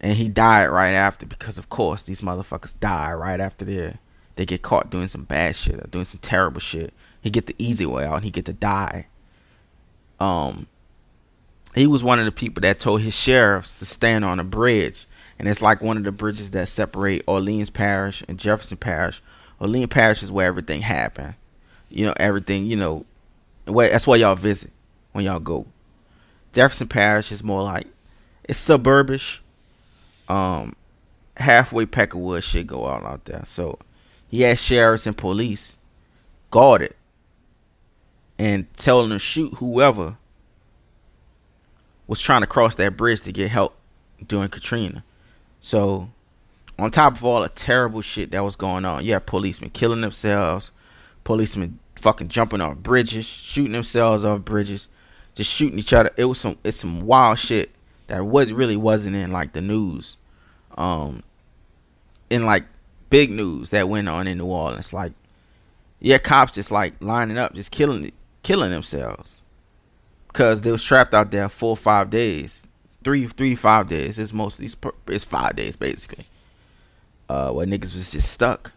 and 0.00 0.14
he 0.14 0.28
died 0.28 0.66
right 0.66 0.92
after 0.92 1.26
because, 1.26 1.58
of 1.58 1.68
course, 1.68 2.04
these 2.04 2.20
motherfuckers 2.20 2.78
die 2.78 3.12
right 3.12 3.40
after 3.40 3.64
they 3.64 3.96
they 4.36 4.46
get 4.46 4.62
caught 4.62 4.90
doing 4.90 5.08
some 5.08 5.24
bad 5.24 5.56
shit 5.56 5.74
or 5.74 5.88
doing 5.88 6.04
some 6.04 6.20
terrible 6.20 6.60
shit. 6.60 6.94
He 7.20 7.28
get 7.28 7.46
the 7.46 7.56
easy 7.58 7.84
way 7.84 8.04
out, 8.04 8.16
and 8.16 8.24
he 8.24 8.30
get 8.30 8.44
to 8.44 8.52
die. 8.52 9.06
Um, 10.20 10.68
he 11.74 11.86
was 11.88 12.04
one 12.04 12.20
of 12.20 12.24
the 12.24 12.32
people 12.32 12.60
that 12.60 12.78
told 12.78 13.00
his 13.00 13.14
sheriffs 13.14 13.80
to 13.80 13.84
stand 13.84 14.24
on 14.24 14.38
a 14.38 14.44
bridge, 14.44 15.06
and 15.38 15.48
it's 15.48 15.60
like 15.60 15.82
one 15.82 15.96
of 15.96 16.04
the 16.04 16.12
bridges 16.12 16.52
that 16.52 16.68
separate 16.68 17.24
Orleans 17.26 17.70
Parish 17.70 18.22
and 18.28 18.38
Jefferson 18.38 18.76
Parish. 18.76 19.20
Orleans 19.58 19.88
Parish 19.88 20.22
is 20.22 20.30
where 20.30 20.46
everything 20.46 20.82
happened. 20.82 21.34
You 21.88 22.06
know, 22.06 22.14
everything. 22.16 22.66
You 22.66 22.76
know, 22.76 23.06
where 23.64 23.90
that's 23.90 24.06
where 24.06 24.18
y'all 24.18 24.36
visit 24.36 24.70
when 25.12 25.24
y'all 25.24 25.40
go. 25.40 25.66
Jefferson 26.52 26.86
Parish 26.86 27.32
is 27.32 27.42
more 27.42 27.62
like 27.62 27.88
it's 28.44 28.64
suburbish. 28.64 29.38
Um, 30.28 30.76
halfway 31.36 31.86
Peckerwood 31.86 32.42
shit 32.42 32.66
go 32.66 32.86
out 32.86 33.04
out 33.04 33.24
there. 33.24 33.42
So 33.44 33.78
he 34.28 34.42
had 34.42 34.58
sheriffs 34.58 35.06
and 35.06 35.16
police 35.16 35.76
guarded 36.50 36.94
and 38.38 38.72
telling 38.76 39.08
them 39.08 39.18
shoot 39.18 39.54
whoever 39.54 40.16
was 42.06 42.20
trying 42.20 42.40
to 42.40 42.46
cross 42.46 42.74
that 42.76 42.96
bridge 42.96 43.20
to 43.22 43.32
get 43.32 43.50
help 43.50 43.76
during 44.26 44.48
Katrina. 44.48 45.04
So 45.60 46.08
on 46.78 46.90
top 46.90 47.14
of 47.16 47.24
all 47.24 47.42
the 47.42 47.48
terrible 47.48 48.02
shit 48.02 48.30
that 48.30 48.44
was 48.44 48.56
going 48.56 48.84
on, 48.84 49.04
you 49.04 49.12
had 49.12 49.26
policemen 49.26 49.70
killing 49.70 50.00
themselves, 50.00 50.70
policemen 51.24 51.78
fucking 51.96 52.28
jumping 52.28 52.60
off 52.60 52.76
bridges, 52.76 53.26
shooting 53.26 53.72
themselves 53.72 54.24
off 54.24 54.40
bridges, 54.40 54.88
just 55.34 55.50
shooting 55.50 55.78
each 55.78 55.92
other. 55.92 56.10
It 56.16 56.24
was 56.24 56.38
some 56.38 56.56
it's 56.64 56.78
some 56.78 57.06
wild 57.06 57.38
shit 57.38 57.70
that 58.08 58.26
was 58.26 58.52
really 58.52 58.76
wasn't 58.76 59.16
in 59.16 59.32
like 59.32 59.52
the 59.52 59.62
news. 59.62 60.16
Um 60.76 61.22
in 62.28 62.44
like 62.44 62.64
big 63.10 63.30
news 63.30 63.70
that 63.70 63.88
went 63.88 64.08
on 64.08 64.26
in 64.26 64.38
New 64.38 64.46
Orleans. 64.46 64.92
Like 64.92 65.12
yeah, 66.00 66.18
cops 66.18 66.52
just 66.52 66.70
like 66.70 66.94
lining 67.00 67.38
up, 67.38 67.54
just 67.54 67.70
killing 67.70 68.12
killing 68.42 68.70
themselves. 68.70 69.40
Cause 70.32 70.60
they 70.60 70.70
was 70.70 70.84
trapped 70.84 71.14
out 71.14 71.30
there 71.30 71.48
four 71.48 71.70
or 71.70 71.76
five 71.76 72.10
days. 72.10 72.62
Three 73.04 73.26
three 73.26 73.54
to 73.54 73.60
five 73.60 73.88
days. 73.88 74.18
It's 74.18 74.32
mostly 74.32 74.68
it's 75.06 75.24
five 75.24 75.56
days 75.56 75.76
basically. 75.76 76.26
Uh 77.28 77.52
where 77.52 77.66
niggas 77.66 77.94
was 77.94 78.10
just 78.10 78.30
stuck. 78.30 78.72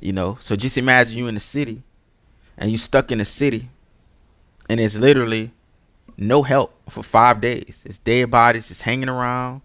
You 0.00 0.12
know? 0.12 0.38
So 0.40 0.56
just 0.56 0.76
imagine 0.76 1.16
you 1.18 1.26
in 1.26 1.34
the 1.34 1.40
city 1.40 1.82
and 2.56 2.70
you 2.70 2.78
stuck 2.78 3.10
in 3.10 3.18
the 3.18 3.24
city 3.24 3.70
and 4.68 4.80
it's 4.80 4.96
literally 4.96 5.52
no 6.16 6.42
help 6.42 6.74
for 6.88 7.02
five 7.02 7.40
days. 7.40 7.80
It's 7.84 7.98
dead 7.98 8.30
bodies 8.30 8.68
just 8.68 8.82
hanging 8.82 9.08
around. 9.08 9.60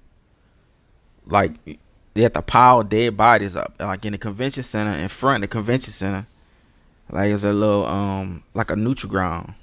Like 1.25 1.51
they 2.13 2.24
have 2.24 2.34
to 2.34 2.41
pile 2.41 2.84
dead 2.84 3.15
bodies 3.15 3.55
up, 3.55 3.74
like 3.79 4.05
in 4.05 4.12
the 4.12 4.17
convention 4.17 4.63
center, 4.63 4.91
in 4.91 5.08
front 5.08 5.43
of 5.43 5.50
the 5.50 5.53
convention 5.53 5.93
center. 5.93 6.25
Like 7.10 7.31
it's 7.31 7.43
a 7.43 7.53
little 7.53 7.86
um 7.86 8.43
like 8.53 8.72
a 8.72 8.75
neutral 8.75 9.10
ground. 9.10 9.53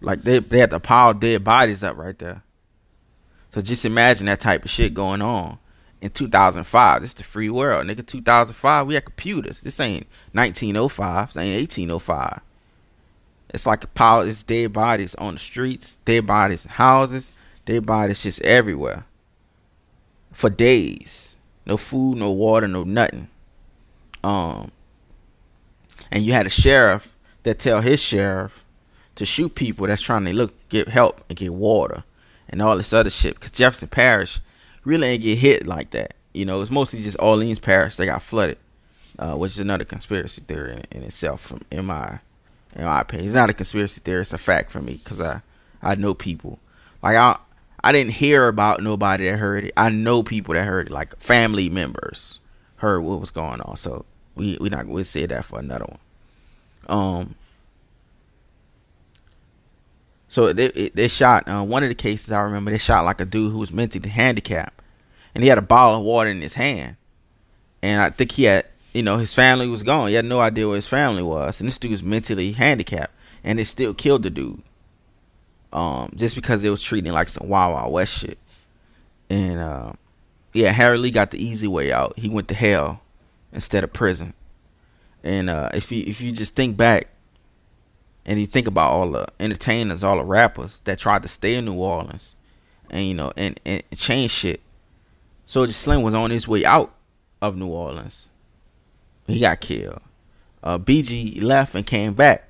Like 0.00 0.22
they 0.22 0.38
they 0.38 0.58
had 0.58 0.70
to 0.70 0.80
pile 0.80 1.14
dead 1.14 1.44
bodies 1.44 1.82
up 1.82 1.96
right 1.96 2.18
there. 2.18 2.42
So 3.50 3.60
just 3.60 3.84
imagine 3.84 4.26
that 4.26 4.40
type 4.40 4.64
of 4.64 4.70
shit 4.70 4.94
going 4.94 5.22
on 5.22 5.58
in 6.00 6.10
2005. 6.10 7.00
This 7.00 7.10
is 7.10 7.14
the 7.14 7.22
free 7.22 7.48
world, 7.48 7.86
nigga. 7.86 8.06
2005, 8.06 8.86
we 8.86 8.94
had 8.94 9.04
computers. 9.04 9.60
This 9.60 9.78
ain't 9.80 10.06
1905. 10.32 11.28
This 11.28 11.36
ain't 11.36 11.60
1805. 11.60 12.40
It's 13.54 13.66
like 13.66 13.84
a 13.84 13.86
pile. 13.86 14.22
It's 14.22 14.42
dead 14.42 14.72
bodies 14.72 15.14
on 15.14 15.34
the 15.34 15.40
streets, 15.40 15.96
dead 16.04 16.26
bodies 16.26 16.64
in 16.64 16.72
houses, 16.72 17.30
dead 17.64 17.86
bodies 17.86 18.24
just 18.24 18.40
everywhere. 18.42 19.06
For 20.32 20.50
days, 20.50 21.36
no 21.64 21.76
food, 21.76 22.18
no 22.18 22.32
water, 22.32 22.66
no 22.66 22.82
nothing. 22.82 23.28
Um, 24.24 24.72
and 26.10 26.24
you 26.24 26.32
had 26.32 26.46
a 26.46 26.50
sheriff 26.50 27.14
that 27.44 27.60
tell 27.60 27.80
his 27.80 28.00
sheriff 28.00 28.64
to 29.14 29.24
shoot 29.24 29.54
people 29.54 29.86
that's 29.86 30.02
trying 30.02 30.24
to 30.24 30.32
look 30.32 30.52
get 30.68 30.88
help 30.88 31.24
and 31.28 31.38
get 31.38 31.54
water 31.54 32.02
and 32.48 32.60
all 32.60 32.76
this 32.76 32.92
other 32.92 33.08
shit. 33.08 33.34
Because 33.34 33.52
Jefferson 33.52 33.86
Parish 33.86 34.40
really 34.82 35.06
ain't 35.06 35.22
get 35.22 35.38
hit 35.38 35.64
like 35.64 35.90
that. 35.90 36.14
You 36.32 36.44
know, 36.44 36.60
it's 36.60 36.72
mostly 36.72 37.02
just 37.02 37.16
Orleans 37.20 37.60
Parish 37.60 37.94
that 37.96 38.06
got 38.06 38.22
flooded, 38.22 38.58
uh, 39.16 39.36
which 39.36 39.52
is 39.52 39.60
another 39.60 39.84
conspiracy 39.84 40.42
theory 40.44 40.72
in, 40.72 40.98
in 40.98 41.02
itself. 41.04 41.40
From 41.42 41.86
my 41.86 42.18
in 42.74 42.84
my 42.84 43.00
opinion, 43.00 43.28
it's 43.28 43.34
not 43.34 43.50
a 43.50 43.54
conspiracy 43.54 44.00
theory; 44.00 44.22
it's 44.22 44.32
a 44.32 44.38
fact 44.38 44.70
for 44.70 44.80
me 44.80 44.94
because 45.02 45.20
I 45.20 45.42
I 45.82 45.94
know 45.94 46.14
people. 46.14 46.58
Like 47.02 47.16
I 47.16 47.38
I 47.82 47.92
didn't 47.92 48.12
hear 48.12 48.48
about 48.48 48.82
nobody 48.82 49.28
that 49.28 49.36
heard 49.36 49.64
it. 49.64 49.74
I 49.76 49.90
know 49.90 50.22
people 50.22 50.54
that 50.54 50.64
heard 50.64 50.88
it, 50.88 50.92
like 50.92 51.18
family 51.20 51.68
members 51.68 52.40
heard 52.76 53.00
what 53.00 53.20
was 53.20 53.30
going 53.30 53.60
on. 53.60 53.76
So 53.76 54.04
we 54.34 54.56
we 54.60 54.70
not 54.70 54.86
we'll 54.86 55.04
say 55.04 55.26
that 55.26 55.44
for 55.44 55.58
another 55.58 55.86
one. 55.86 55.98
Um. 56.88 57.34
So 60.28 60.52
they 60.52 60.90
they 60.94 61.06
shot 61.06 61.48
uh, 61.48 61.62
one 61.62 61.84
of 61.84 61.90
the 61.90 61.94
cases 61.94 62.32
I 62.32 62.40
remember. 62.40 62.72
They 62.72 62.78
shot 62.78 63.04
like 63.04 63.20
a 63.20 63.24
dude 63.24 63.52
who 63.52 63.58
was 63.58 63.70
mentally 63.70 64.08
handicapped, 64.08 64.80
and 65.34 65.44
he 65.44 65.48
had 65.48 65.58
a 65.58 65.62
bottle 65.62 66.00
of 66.00 66.04
water 66.04 66.30
in 66.30 66.40
his 66.40 66.54
hand, 66.54 66.96
and 67.82 68.00
I 68.00 68.10
think 68.10 68.32
he 68.32 68.44
had 68.44 68.66
you 68.94 69.02
know 69.02 69.18
his 69.18 69.34
family 69.34 69.68
was 69.68 69.82
gone. 69.82 70.08
He 70.08 70.14
had 70.14 70.24
no 70.24 70.40
idea 70.40 70.66
where 70.66 70.76
his 70.76 70.86
family 70.86 71.22
was, 71.22 71.60
and 71.60 71.68
this 71.68 71.78
dude 71.78 71.90
was 71.90 72.02
mentally 72.02 72.52
handicapped, 72.52 73.12
and 73.42 73.58
they 73.58 73.64
still 73.64 73.92
killed 73.92 74.22
the 74.22 74.30
dude. 74.30 74.62
Um, 75.72 76.12
just 76.14 76.36
because 76.36 76.62
they 76.62 76.70
was 76.70 76.82
treating 76.82 77.12
like 77.12 77.28
some 77.28 77.48
Wild 77.48 77.74
Wild 77.74 77.92
West 77.92 78.18
shit, 78.18 78.38
and 79.28 79.58
uh, 79.58 79.92
yeah, 80.52 80.70
Harry 80.70 80.96
Lee 80.96 81.10
got 81.10 81.32
the 81.32 81.44
easy 81.44 81.66
way 81.66 81.92
out. 81.92 82.16
He 82.16 82.28
went 82.28 82.48
to 82.48 82.54
hell 82.54 83.02
instead 83.52 83.84
of 83.84 83.92
prison. 83.92 84.32
And 85.24 85.50
uh, 85.50 85.70
if 85.74 85.90
you 85.90 86.04
if 86.06 86.20
you 86.20 86.32
just 86.32 86.54
think 86.54 86.76
back 86.76 87.08
and 88.24 88.38
you 88.38 88.46
think 88.46 88.66
about 88.66 88.92
all 88.92 89.10
the 89.10 89.26
entertainers, 89.40 90.04
all 90.04 90.16
the 90.16 90.24
rappers 90.24 90.80
that 90.84 90.98
tried 90.98 91.22
to 91.22 91.28
stay 91.28 91.56
in 91.56 91.64
New 91.64 91.74
Orleans 91.74 92.36
and 92.90 93.06
you 93.06 93.14
know 93.14 93.32
and, 93.36 93.58
and 93.64 93.82
change 93.96 94.30
shit. 94.30 94.60
Soulja 95.46 95.72
Slim 95.72 96.02
was 96.02 96.14
on 96.14 96.30
his 96.30 96.46
way 96.48 96.64
out 96.64 96.94
of 97.42 97.56
New 97.56 97.66
Orleans. 97.66 98.28
He 99.26 99.40
got 99.40 99.60
killed. 99.60 100.00
Uh, 100.62 100.78
BG 100.78 101.42
left 101.42 101.74
and 101.74 101.86
came 101.86 102.14
back. 102.14 102.48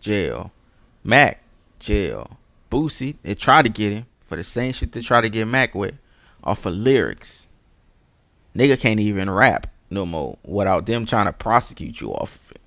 Jail. 0.00 0.50
Mac, 1.04 1.42
jail. 1.78 2.38
Boosie, 2.70 3.16
they 3.22 3.34
tried 3.34 3.62
to 3.62 3.68
get 3.68 3.92
him 3.92 4.06
for 4.20 4.36
the 4.36 4.44
same 4.44 4.72
shit 4.72 4.92
they 4.92 5.02
tried 5.02 5.22
to 5.22 5.28
get 5.28 5.46
Mac 5.46 5.74
with 5.74 5.94
off 6.42 6.64
of 6.64 6.74
lyrics. 6.74 7.46
Nigga 8.56 8.78
can't 8.78 9.00
even 9.00 9.28
rap 9.28 9.66
no 9.90 10.06
more 10.06 10.38
without 10.44 10.86
them 10.86 11.04
trying 11.04 11.26
to 11.26 11.32
prosecute 11.32 12.00
you 12.00 12.12
off 12.12 12.36
of 12.36 12.52
it. 12.52 12.60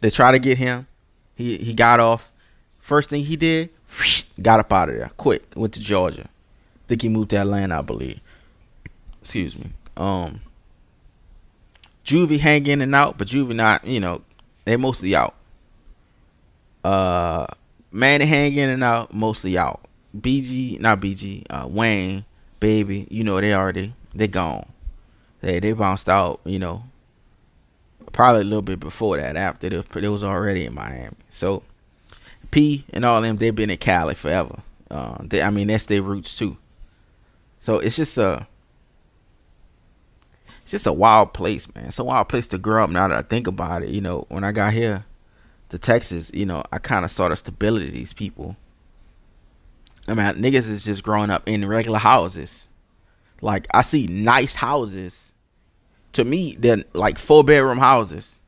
They 0.00 0.10
try 0.10 0.32
to 0.32 0.38
get 0.38 0.58
him. 0.58 0.86
He 1.34 1.56
he 1.58 1.74
got 1.74 2.00
off. 2.00 2.32
First 2.78 3.10
thing 3.10 3.24
he 3.24 3.36
did, 3.36 3.70
got 4.42 4.60
up 4.60 4.72
out 4.72 4.88
of 4.88 4.96
there 4.96 5.10
quick. 5.16 5.44
Went 5.54 5.74
to 5.74 5.80
Georgia. 5.80 6.28
Think 6.88 7.02
he 7.02 7.08
moved 7.08 7.30
to 7.30 7.36
Atlanta, 7.36 7.78
I 7.78 7.82
believe. 7.82 8.20
Excuse 9.20 9.56
me. 9.56 9.70
Um, 9.96 10.40
Juvie 12.04 12.40
hang 12.40 12.66
in 12.66 12.80
and 12.80 12.94
out, 12.94 13.18
but 13.18 13.28
Juvie 13.28 13.54
not. 13.54 13.86
You 13.86 14.00
know, 14.00 14.22
they 14.64 14.76
mostly 14.76 15.14
out. 15.14 15.34
Uh, 16.84 17.46
Mannie 17.92 18.24
hang 18.24 18.54
in 18.54 18.68
and 18.68 18.84
out, 18.84 19.12
mostly 19.12 19.58
out. 19.58 19.80
BG, 20.18 20.80
not 20.80 21.00
BG. 21.00 21.44
Uh, 21.50 21.66
Wayne, 21.68 22.24
baby, 22.58 23.06
you 23.10 23.24
know 23.24 23.40
they 23.40 23.54
already 23.54 23.94
they 24.14 24.28
gone. 24.28 24.66
They 25.40 25.60
they 25.60 25.72
bounced 25.72 26.08
out, 26.08 26.40
you 26.44 26.58
know, 26.58 26.84
probably 28.12 28.42
a 28.42 28.44
little 28.44 28.62
bit 28.62 28.80
before 28.80 29.16
that. 29.16 29.36
After 29.36 29.68
they, 29.68 30.00
they 30.00 30.08
was 30.08 30.24
already 30.24 30.64
in 30.64 30.74
Miami. 30.74 31.16
So 31.28 31.62
P 32.50 32.84
and 32.92 33.04
all 33.04 33.20
them 33.20 33.36
they've 33.36 33.54
been 33.54 33.70
in 33.70 33.78
Cali 33.78 34.14
forever. 34.14 34.62
Uh, 34.90 35.18
they, 35.20 35.42
I 35.42 35.50
mean 35.50 35.68
that's 35.68 35.86
their 35.86 36.02
roots 36.02 36.34
too. 36.34 36.56
So 37.60 37.78
it's 37.78 37.96
just 37.96 38.16
a 38.18 38.46
just 40.70 40.86
a 40.86 40.92
wild 40.92 41.32
place, 41.34 41.72
man. 41.74 41.86
It's 41.86 41.98
a 41.98 42.04
wild 42.04 42.28
place 42.28 42.48
to 42.48 42.58
grow 42.58 42.84
up. 42.84 42.90
Now 42.90 43.08
that 43.08 43.18
I 43.18 43.22
think 43.22 43.46
about 43.46 43.82
it, 43.82 43.90
you 43.90 44.00
know, 44.00 44.26
when 44.28 44.44
I 44.44 44.52
got 44.52 44.72
here 44.72 45.04
to 45.70 45.78
Texas, 45.78 46.30
you 46.34 46.46
know, 46.46 46.62
I 46.72 46.78
kind 46.78 47.04
of 47.04 47.10
saw 47.10 47.28
the 47.28 47.36
stability 47.36 47.88
of 47.88 47.94
these 47.94 48.12
people. 48.12 48.56
I 50.08 50.14
mean, 50.14 50.26
niggas 50.42 50.68
is 50.68 50.84
just 50.84 51.02
growing 51.02 51.30
up 51.30 51.42
in 51.48 51.66
regular 51.68 51.98
houses. 51.98 52.68
Like 53.42 53.66
I 53.72 53.82
see 53.82 54.06
nice 54.06 54.54
houses. 54.54 55.32
To 56.14 56.24
me, 56.24 56.56
they're 56.58 56.84
like 56.92 57.18
four 57.18 57.44
bedroom 57.44 57.78
houses. 57.78 58.38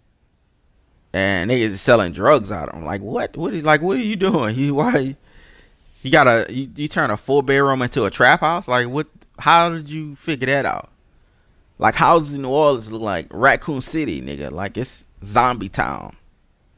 and 1.12 1.50
niggas 1.50 1.70
is 1.70 1.80
selling 1.80 2.12
drugs 2.12 2.50
out 2.52 2.68
of 2.68 2.74
them. 2.74 2.84
Like 2.84 3.00
what? 3.02 3.36
What? 3.36 3.54
Is, 3.54 3.64
like 3.64 3.82
what 3.82 3.96
are 3.96 4.00
you 4.00 4.16
doing? 4.16 4.56
You 4.58 4.74
why? 4.74 5.16
You 6.02 6.10
got 6.10 6.26
a 6.26 6.46
you, 6.52 6.68
you 6.76 6.88
turn 6.88 7.10
a 7.10 7.16
four 7.16 7.42
bedroom 7.42 7.82
into 7.82 8.04
a 8.04 8.10
trap 8.10 8.40
house? 8.40 8.68
Like 8.68 8.88
what? 8.88 9.08
How 9.38 9.70
did 9.70 9.88
you 9.90 10.16
figure 10.16 10.46
that 10.46 10.66
out? 10.66 10.90
Like 11.82 11.96
houses 11.96 12.34
in 12.34 12.42
New 12.42 12.48
Orleans 12.50 12.92
look 12.92 13.02
like 13.02 13.26
Raccoon 13.32 13.80
City, 13.80 14.22
nigga. 14.22 14.52
Like 14.52 14.76
it's 14.76 15.04
zombie 15.24 15.68
town. 15.68 16.14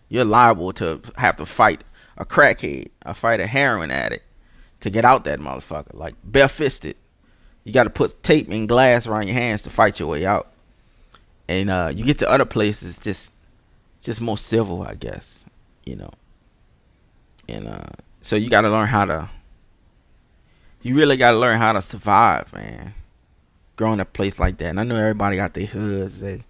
You're 0.08 0.24
liable 0.24 0.72
to 0.72 1.02
have 1.16 1.36
to 1.36 1.44
fight 1.44 1.84
a 2.16 2.24
crackhead, 2.24 2.88
a 3.02 3.12
fight 3.12 3.38
a 3.38 3.46
heroin 3.46 3.90
addict 3.90 4.24
to 4.80 4.88
get 4.88 5.04
out 5.04 5.24
that 5.24 5.40
motherfucker. 5.40 5.92
Like 5.92 6.14
barefisted. 6.24 6.96
You 7.64 7.72
got 7.74 7.84
to 7.84 7.90
put 7.90 8.22
tape 8.22 8.48
and 8.48 8.66
glass 8.66 9.06
around 9.06 9.26
your 9.26 9.34
hands 9.34 9.60
to 9.64 9.70
fight 9.70 10.00
your 10.00 10.08
way 10.08 10.24
out. 10.24 10.50
And 11.48 11.68
uh, 11.68 11.92
you 11.94 12.02
get 12.02 12.18
to 12.20 12.30
other 12.30 12.46
places, 12.46 12.96
just 12.96 13.30
just 14.00 14.22
more 14.22 14.38
civil, 14.38 14.84
I 14.84 14.94
guess. 14.94 15.44
You 15.84 15.96
know. 15.96 16.10
And 17.46 17.68
uh, 17.68 17.92
so 18.22 18.36
you 18.36 18.48
got 18.48 18.62
to 18.62 18.70
learn 18.70 18.86
how 18.86 19.04
to. 19.04 19.28
You 20.80 20.96
really 20.96 21.18
got 21.18 21.32
to 21.32 21.38
learn 21.38 21.58
how 21.58 21.72
to 21.72 21.82
survive, 21.82 22.50
man. 22.54 22.94
Growing 23.76 24.00
a 24.00 24.04
place 24.04 24.38
like 24.38 24.58
that, 24.58 24.68
and 24.68 24.80
I 24.80 24.84
know 24.84 24.96
everybody 24.96 25.36
got 25.36 25.54
their 25.54 25.66
hoods. 25.66 26.20
They 26.20 26.44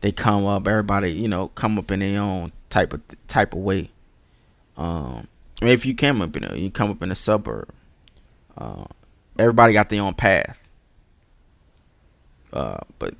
they 0.00 0.12
come 0.12 0.44
up. 0.46 0.66
Everybody, 0.66 1.12
you 1.12 1.28
know, 1.28 1.48
come 1.48 1.78
up 1.78 1.90
in 1.90 2.00
their 2.00 2.20
own 2.20 2.52
type 2.70 2.92
of 2.92 3.00
type 3.28 3.52
of 3.52 3.60
way. 3.60 3.90
Um, 4.76 5.28
if 5.62 5.86
you 5.86 5.94
come 5.94 6.22
up 6.22 6.36
in 6.36 6.44
a, 6.44 6.56
you 6.56 6.70
come 6.70 6.90
up 6.90 7.02
in 7.02 7.10
a 7.10 7.14
suburb. 7.14 7.68
Uh, 8.56 8.84
everybody 9.38 9.72
got 9.72 9.88
their 9.88 10.02
own 10.02 10.14
path. 10.14 10.58
Uh, 12.52 12.78
but 12.98 13.14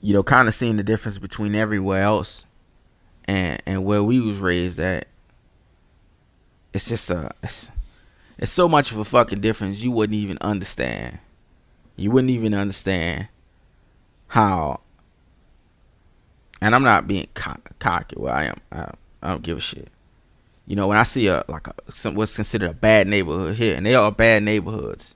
you 0.00 0.12
know, 0.12 0.22
kind 0.22 0.48
of 0.48 0.54
seeing 0.54 0.76
the 0.76 0.82
difference 0.82 1.18
between 1.18 1.54
everywhere 1.54 2.02
else 2.02 2.44
and 3.24 3.62
and 3.66 3.84
where 3.84 4.02
we 4.02 4.20
was 4.20 4.38
raised 4.38 4.78
at. 4.78 5.06
It's 6.72 6.88
just 6.88 7.10
a 7.10 7.32
it's, 7.42 7.70
it's 8.38 8.52
so 8.52 8.68
much 8.68 8.92
of 8.92 8.98
a 8.98 9.04
fucking 9.04 9.40
difference 9.40 9.80
you 9.80 9.92
wouldn't 9.92 10.18
even 10.18 10.38
understand. 10.40 11.18
You 12.02 12.10
wouldn't 12.10 12.30
even 12.30 12.52
understand 12.52 13.28
how. 14.28 14.80
And 16.60 16.74
I'm 16.74 16.82
not 16.82 17.06
being 17.06 17.28
cocky. 17.34 18.16
Well, 18.16 18.34
I 18.34 18.44
am. 18.44 18.60
I, 18.70 18.90
I 19.22 19.30
don't 19.30 19.42
give 19.42 19.58
a 19.58 19.60
shit. 19.60 19.88
You 20.66 20.76
know, 20.76 20.88
when 20.88 20.98
I 20.98 21.02
see 21.04 21.28
a 21.28 21.44
like 21.48 21.66
a, 21.68 21.74
some, 21.92 22.14
what's 22.14 22.34
considered 22.34 22.70
a 22.70 22.74
bad 22.74 23.06
neighborhood 23.06 23.56
here, 23.56 23.76
and 23.76 23.86
they 23.86 23.94
are 23.94 24.10
bad 24.10 24.42
neighborhoods 24.42 25.14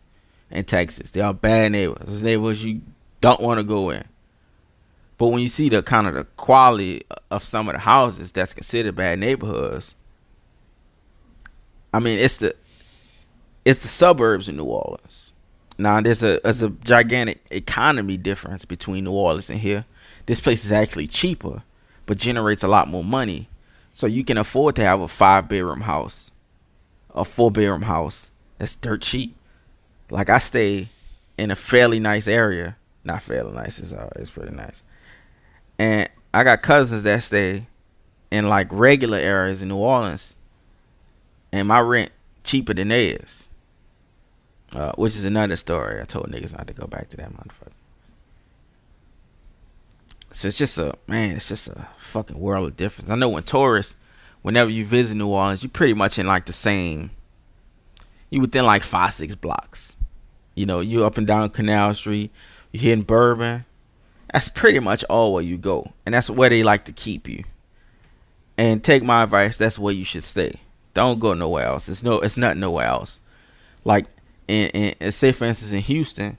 in 0.51 0.65
Texas. 0.65 1.11
They 1.11 1.21
are 1.21 1.35
bad 1.35 1.73
neighborhoods. 1.73 2.23
Neighborhoods 2.23 2.65
you 2.65 2.83
don't 3.21 3.41
want 3.41 3.59
to 3.59 3.65
go 3.65 3.91
in. 3.91 4.05
But 5.19 5.29
when 5.29 5.41
you 5.41 5.49
see 5.49 5.69
the 5.69 5.83
kind 5.83 6.07
of 6.07 6.15
the 6.15 6.25
quality 6.25 7.05
of 7.31 7.43
some 7.43 7.69
of 7.69 7.75
the 7.75 7.81
houses 7.81 8.33
that's 8.33 8.55
considered 8.55 8.95
bad 8.97 9.19
neighborhoods, 9.19 9.95
I 11.93 11.99
mean 11.99 12.19
it's 12.19 12.39
the 12.39 12.55
it's 13.65 13.83
the 13.83 13.89
suburbs 13.89 14.49
in 14.49 14.57
New 14.57 14.65
Orleans. 14.65 15.26
Now 15.79 16.01
there's 16.01 16.23
a 16.23 16.41
there's 16.43 16.63
a 16.63 16.71
gigantic 16.71 17.45
economy 17.51 18.17
difference 18.17 18.65
between 18.65 19.05
New 19.05 19.13
Orleans 19.13 19.51
and 19.51 19.61
here. 19.61 19.85
This 20.27 20.41
place 20.41 20.65
is 20.65 20.73
actually 20.73 21.07
cheaper, 21.07 21.63
but 22.07 22.19
generates 22.19 22.63
a 22.63 22.69
lot 22.69 22.89
more 22.89 23.05
money. 23.05 23.49
So 23.93 24.07
you 24.07 24.25
can 24.25 24.39
afford 24.39 24.77
to 24.77 24.83
have 24.83 25.01
a 25.01 25.09
five 25.09 25.49
bedroom 25.49 25.83
house, 25.83 26.31
a 27.15 27.25
four 27.25 27.51
bedroom 27.51 27.83
house 27.83 28.31
that's 28.59 28.75
dirt 28.75 29.03
cheap. 29.03 29.37
Like 30.11 30.31
I 30.31 30.39
stay 30.39 30.89
in 31.39 31.51
a 31.51 31.57
fairly 31.57 32.01
nice 32.01 32.27
area. 32.27 32.77
Not 33.05 33.23
fairly 33.23 33.53
nice, 33.53 33.79
it's 33.79 33.93
uh, 33.93 34.11
it's 34.17 34.31
pretty 34.31 34.55
nice 34.55 34.83
and 35.79 36.09
I 36.33 36.45
got 36.45 36.63
cousins 36.63 37.03
that 37.03 37.23
stay 37.23 37.67
in 38.31 38.49
like 38.49 38.69
regular 38.71 39.19
areas 39.19 39.63
in 39.63 39.69
New 39.69 39.77
Orleans, 39.77 40.35
and 41.53 41.69
my 41.69 41.81
rent 41.81 42.13
cheaper 42.45 42.75
than 42.75 42.89
theirs. 42.89 43.49
Uh, 44.73 44.93
which 44.97 45.17
is 45.17 45.25
another 45.25 45.57
story. 45.57 46.01
I 46.01 46.05
told 46.05 46.31
niggas 46.31 46.57
not 46.57 46.67
to 46.67 46.75
go 46.75 46.87
back 46.87 47.09
to 47.11 47.17
that 47.19 47.33
motherfucker. 47.33 47.73
So 50.33 50.49
it's 50.49 50.59
just 50.59 50.77
a 50.77 50.95
man. 51.07 51.37
It's 51.37 51.49
just 51.49 51.69
a 51.69 51.89
fucking 51.99 52.39
world 52.39 52.69
of 52.69 52.77
difference. 52.77 53.09
I 53.09 53.15
know 53.15 53.29
when 53.29 53.45
tourists, 53.45 53.95
whenever 54.43 54.69
you 54.69 54.85
visit 54.85 55.17
New 55.17 55.29
Orleans, 55.29 55.63
you're 55.63 55.71
pretty 55.71 55.95
much 55.95 56.19
in 56.19 56.27
like 56.27 56.47
the 56.47 56.53
same. 56.53 57.11
You 58.29 58.41
within 58.41 58.67
like 58.67 58.83
five 58.83 59.15
six 59.15 59.35
blocks. 59.35 59.97
You 60.55 60.67
know, 60.67 60.81
you 60.81 61.05
up 61.05 61.17
and 61.17 61.27
down 61.27 61.49
Canal 61.51 61.95
Street. 61.95 62.33
You're 62.73 62.83
hitting 62.83 63.05
Bourbon 63.05 63.65
that's 64.33 64.49
pretty 64.49 64.81
much 64.81 65.05
all 65.05 65.33
where 65.33 65.43
you 65.43 65.57
go, 65.57 65.93
and 66.05 66.15
that's 66.15 66.29
where 66.29 66.51
they 66.51 66.63
like 66.63 66.85
to 66.87 66.93
keep 66.93 67.29
you. 67.29 67.45
And 68.59 68.83
take 68.83 69.03
my 69.03 69.23
advice, 69.23 69.57
that's 69.57 69.79
where 69.79 69.95
you 69.95 70.05
should 70.05 70.25
stay. 70.25 70.61
Don't 70.95 71.21
go 71.21 71.35
nowhere 71.35 71.67
else. 71.67 71.89
It's 71.89 72.03
no, 72.03 72.21
it's 72.21 72.37
not 72.37 72.57
nowhere 72.57 72.87
else. 72.87 73.21
Like, 73.85 74.07
in 74.49 75.13
say 75.13 75.33
for 75.33 75.45
instance 75.45 75.73
in 75.73 75.81
Houston, 75.81 76.39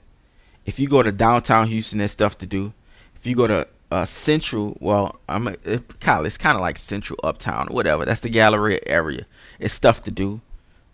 if 0.66 0.78
you 0.78 0.88
go 0.88 1.02
to 1.02 1.12
downtown 1.12 1.66
Houston, 1.68 1.98
there's 1.98 2.12
stuff 2.12 2.38
to 2.38 2.46
do. 2.46 2.72
If 3.16 3.26
you 3.26 3.34
go 3.34 3.46
to 3.46 3.68
uh, 3.90 4.04
Central, 4.04 4.76
well, 4.80 5.18
I'm 5.28 5.48
it, 5.48 5.60
it's 5.64 6.38
kind 6.38 6.56
of 6.56 6.60
like 6.60 6.78
Central 6.78 7.18
Uptown 7.22 7.68
whatever. 7.68 8.04
That's 8.04 8.20
the 8.20 8.30
Galleria 8.30 8.80
area. 8.86 9.26
It's 9.58 9.74
stuff 9.74 10.02
to 10.04 10.10
do. 10.10 10.40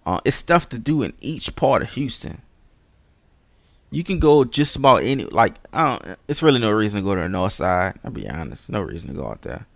Uh, 0.07 0.21
it's 0.25 0.37
stuff 0.37 0.69
to 0.69 0.79
do 0.79 1.03
in 1.03 1.15
each 1.21 1.57
part 1.57 1.83
of 1.83 1.93
Houston 1.93 2.43
you 3.95 4.03
can 4.03 4.19
go 4.19 4.45
just 4.45 4.75
about 4.75 5.05
any 5.05 5.25
like 5.25 5.55
I 5.73 5.85
don't 5.85 6.19
it's 6.27 6.43
really 6.43 6.59
no 6.59 6.73
reason 6.73 7.01
to 7.01 7.05
go 7.05 7.15
to 7.15 7.21
the 7.21 7.29
north 7.29 7.53
side, 7.53 7.95
I'll 8.05 8.11
be 8.11 8.29
honest. 8.29 8.69
No 8.69 8.81
reason 8.81 9.09
to 9.09 9.15
go 9.15 9.29
out 9.29 9.43
there. 9.43 9.67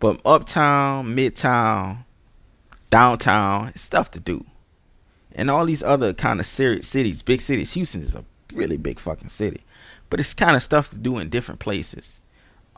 But 0.00 0.20
uptown, 0.26 1.16
midtown, 1.16 2.04
downtown, 2.90 3.68
it's 3.68 3.80
stuff 3.80 4.10
to 4.10 4.20
do. 4.20 4.44
And 5.34 5.50
all 5.50 5.64
these 5.64 5.82
other 5.82 6.12
kind 6.12 6.40
of 6.40 6.46
cities, 6.46 7.22
big 7.22 7.40
cities. 7.40 7.72
Houston 7.74 8.02
is 8.02 8.14
a 8.14 8.24
really 8.52 8.76
big 8.76 8.98
fucking 8.98 9.30
city. 9.30 9.62
But 10.10 10.20
it's 10.20 10.34
kind 10.34 10.56
of 10.56 10.62
stuff 10.62 10.90
to 10.90 10.96
do 10.96 11.18
in 11.18 11.30
different 11.30 11.60
places. 11.60 12.20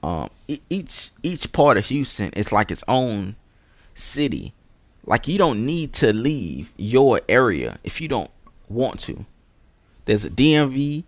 Um, 0.03 0.31
each 0.69 1.11
each 1.23 1.51
part 1.53 1.79
of 1.79 1.87
Houston 1.87 2.31
is 2.35 2.53
like 2.53 2.71
its 2.71 2.85
own 2.87 3.37
city. 3.95 4.53
Like 5.07 5.27
you 5.27 5.39
don't 5.39 5.65
need 5.65 5.93
to 5.95 6.13
leave 6.13 6.73
your 6.77 7.23
area 7.29 7.79
if 7.83 8.01
you 8.01 8.09
don't 8.09 8.31
want 8.69 9.01
to. 9.01 9.25
There's 10.05 10.25
a 10.25 10.31
DMV 10.31 11.05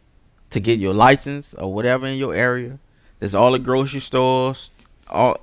to 0.50 0.60
get 0.60 0.78
your 0.78 0.94
license 0.94 1.54
or 1.54 1.72
whatever 1.72 2.06
in 2.06 2.18
your 2.18 2.34
area. 2.34 2.78
There's 3.18 3.34
all 3.34 3.52
the 3.52 3.58
grocery 3.58 4.00
stores. 4.00 4.70
All 5.08 5.40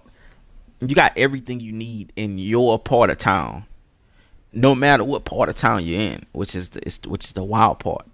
you 0.80 0.96
got 0.96 1.18
everything 1.18 1.60
you 1.60 1.72
need 1.72 2.12
in 2.16 2.38
your 2.38 2.78
part 2.80 3.10
of 3.10 3.18
town. 3.18 3.66
No 4.54 4.76
matter 4.76 5.04
what 5.04 5.26
part 5.26 5.50
of 5.50 5.56
town 5.56 5.84
you're 5.84 6.00
in, 6.00 6.26
which 6.32 6.56
is 6.56 6.70
the 6.70 6.82
which 7.08 7.26
is 7.26 7.34
the 7.34 7.44
wild 7.44 7.80
part. 7.80 8.06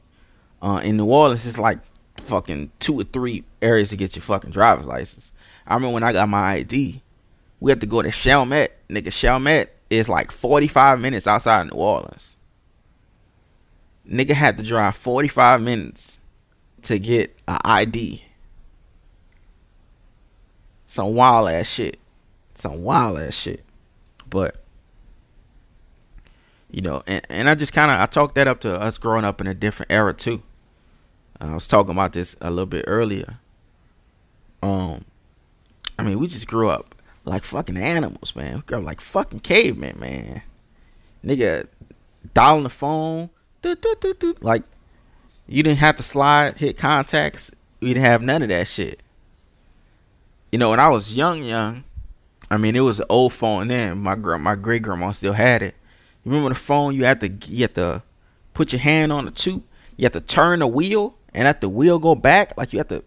Uh, 0.61 0.81
in 0.83 0.97
New 0.97 1.05
Orleans, 1.05 1.45
it's 1.45 1.57
like 1.57 1.79
fucking 2.17 2.71
two 2.79 2.99
or 2.99 3.03
three 3.03 3.43
areas 3.61 3.89
to 3.89 3.97
get 3.97 4.15
your 4.15 4.23
fucking 4.23 4.51
driver's 4.51 4.87
license. 4.87 5.31
I 5.67 5.73
remember 5.73 5.93
when 5.93 6.03
I 6.03 6.13
got 6.13 6.29
my 6.29 6.53
ID, 6.53 7.01
we 7.59 7.71
had 7.71 7.81
to 7.81 7.87
go 7.87 8.01
to 8.01 8.09
Chalmette. 8.09 8.71
Nigga, 8.89 9.11
Chalmette 9.11 9.69
is 9.89 10.09
like 10.09 10.31
45 10.31 10.99
minutes 10.99 11.27
outside 11.27 11.67
New 11.67 11.77
Orleans. 11.77 12.35
Nigga 14.09 14.31
had 14.31 14.57
to 14.57 14.63
drive 14.63 14.95
45 14.95 15.61
minutes 15.61 16.19
to 16.83 16.99
get 16.99 17.35
an 17.47 17.59
ID. 17.63 18.23
Some 20.87 21.13
wild 21.13 21.49
ass 21.49 21.67
shit. 21.67 21.99
Some 22.55 22.83
wild 22.83 23.19
ass 23.19 23.35
shit. 23.35 23.63
But 24.27 24.63
you 26.71 26.81
know, 26.81 27.03
and, 27.07 27.25
and 27.29 27.49
I 27.49 27.55
just 27.55 27.73
kind 27.73 27.91
of 27.91 27.99
I 27.99 28.05
talked 28.05 28.35
that 28.35 28.47
up 28.47 28.59
to 28.61 28.79
us 28.79 28.97
growing 28.97 29.25
up 29.25 29.41
in 29.41 29.47
a 29.47 29.53
different 29.53 29.91
era 29.91 30.13
too. 30.13 30.43
I 31.39 31.53
was 31.53 31.67
talking 31.67 31.91
about 31.91 32.13
this 32.13 32.35
a 32.41 32.49
little 32.49 32.65
bit 32.65 32.85
earlier. 32.87 33.39
Um, 34.61 35.05
I 35.97 36.03
mean, 36.03 36.19
we 36.19 36.27
just 36.27 36.47
grew 36.47 36.69
up 36.69 36.95
like 37.25 37.43
fucking 37.43 37.77
animals, 37.77 38.35
man. 38.35 38.55
We 38.55 38.61
grew 38.61 38.79
up 38.79 38.83
like 38.83 39.01
fucking 39.01 39.39
cavemen, 39.39 39.99
man. 39.99 40.41
Nigga, 41.25 41.67
dialing 42.33 42.63
the 42.63 42.69
phone, 42.69 43.29
like 44.41 44.63
you 45.47 45.63
didn't 45.63 45.79
have 45.79 45.95
to 45.97 46.03
slide, 46.03 46.57
hit 46.57 46.77
contacts. 46.77 47.51
We 47.79 47.89
didn't 47.89 48.05
have 48.05 48.21
none 48.21 48.43
of 48.43 48.49
that 48.49 48.67
shit. 48.67 49.01
You 50.51 50.59
know, 50.59 50.71
when 50.71 50.79
I 50.79 50.89
was 50.89 51.15
young, 51.15 51.43
young, 51.43 51.83
I 52.51 52.57
mean, 52.57 52.75
it 52.75 52.81
was 52.81 52.99
an 52.99 53.05
old 53.09 53.33
phone 53.33 53.67
then. 53.69 53.99
My 53.99 54.15
my 54.15 54.55
great 54.55 54.81
grandma 54.81 55.11
still 55.11 55.33
had 55.33 55.61
it. 55.61 55.75
Remember 56.29 56.49
the 56.49 56.55
phone? 56.55 56.93
You 56.93 57.05
had 57.05 57.19
to 57.21 57.29
you 57.47 57.61
had 57.63 57.75
to 57.75 58.03
put 58.53 58.71
your 58.71 58.79
hand 58.79 59.11
on 59.11 59.25
the 59.25 59.31
tube. 59.31 59.63
You 59.97 60.05
have 60.05 60.13
to 60.13 60.21
turn 60.21 60.59
the 60.59 60.67
wheel, 60.67 61.15
and 61.33 61.45
let 61.45 61.59
the 61.59 61.69
wheel 61.69 61.97
go 61.97 62.13
back. 62.13 62.55
Like 62.55 62.71
you 62.71 62.79
have 62.79 62.87
to. 62.89 63.03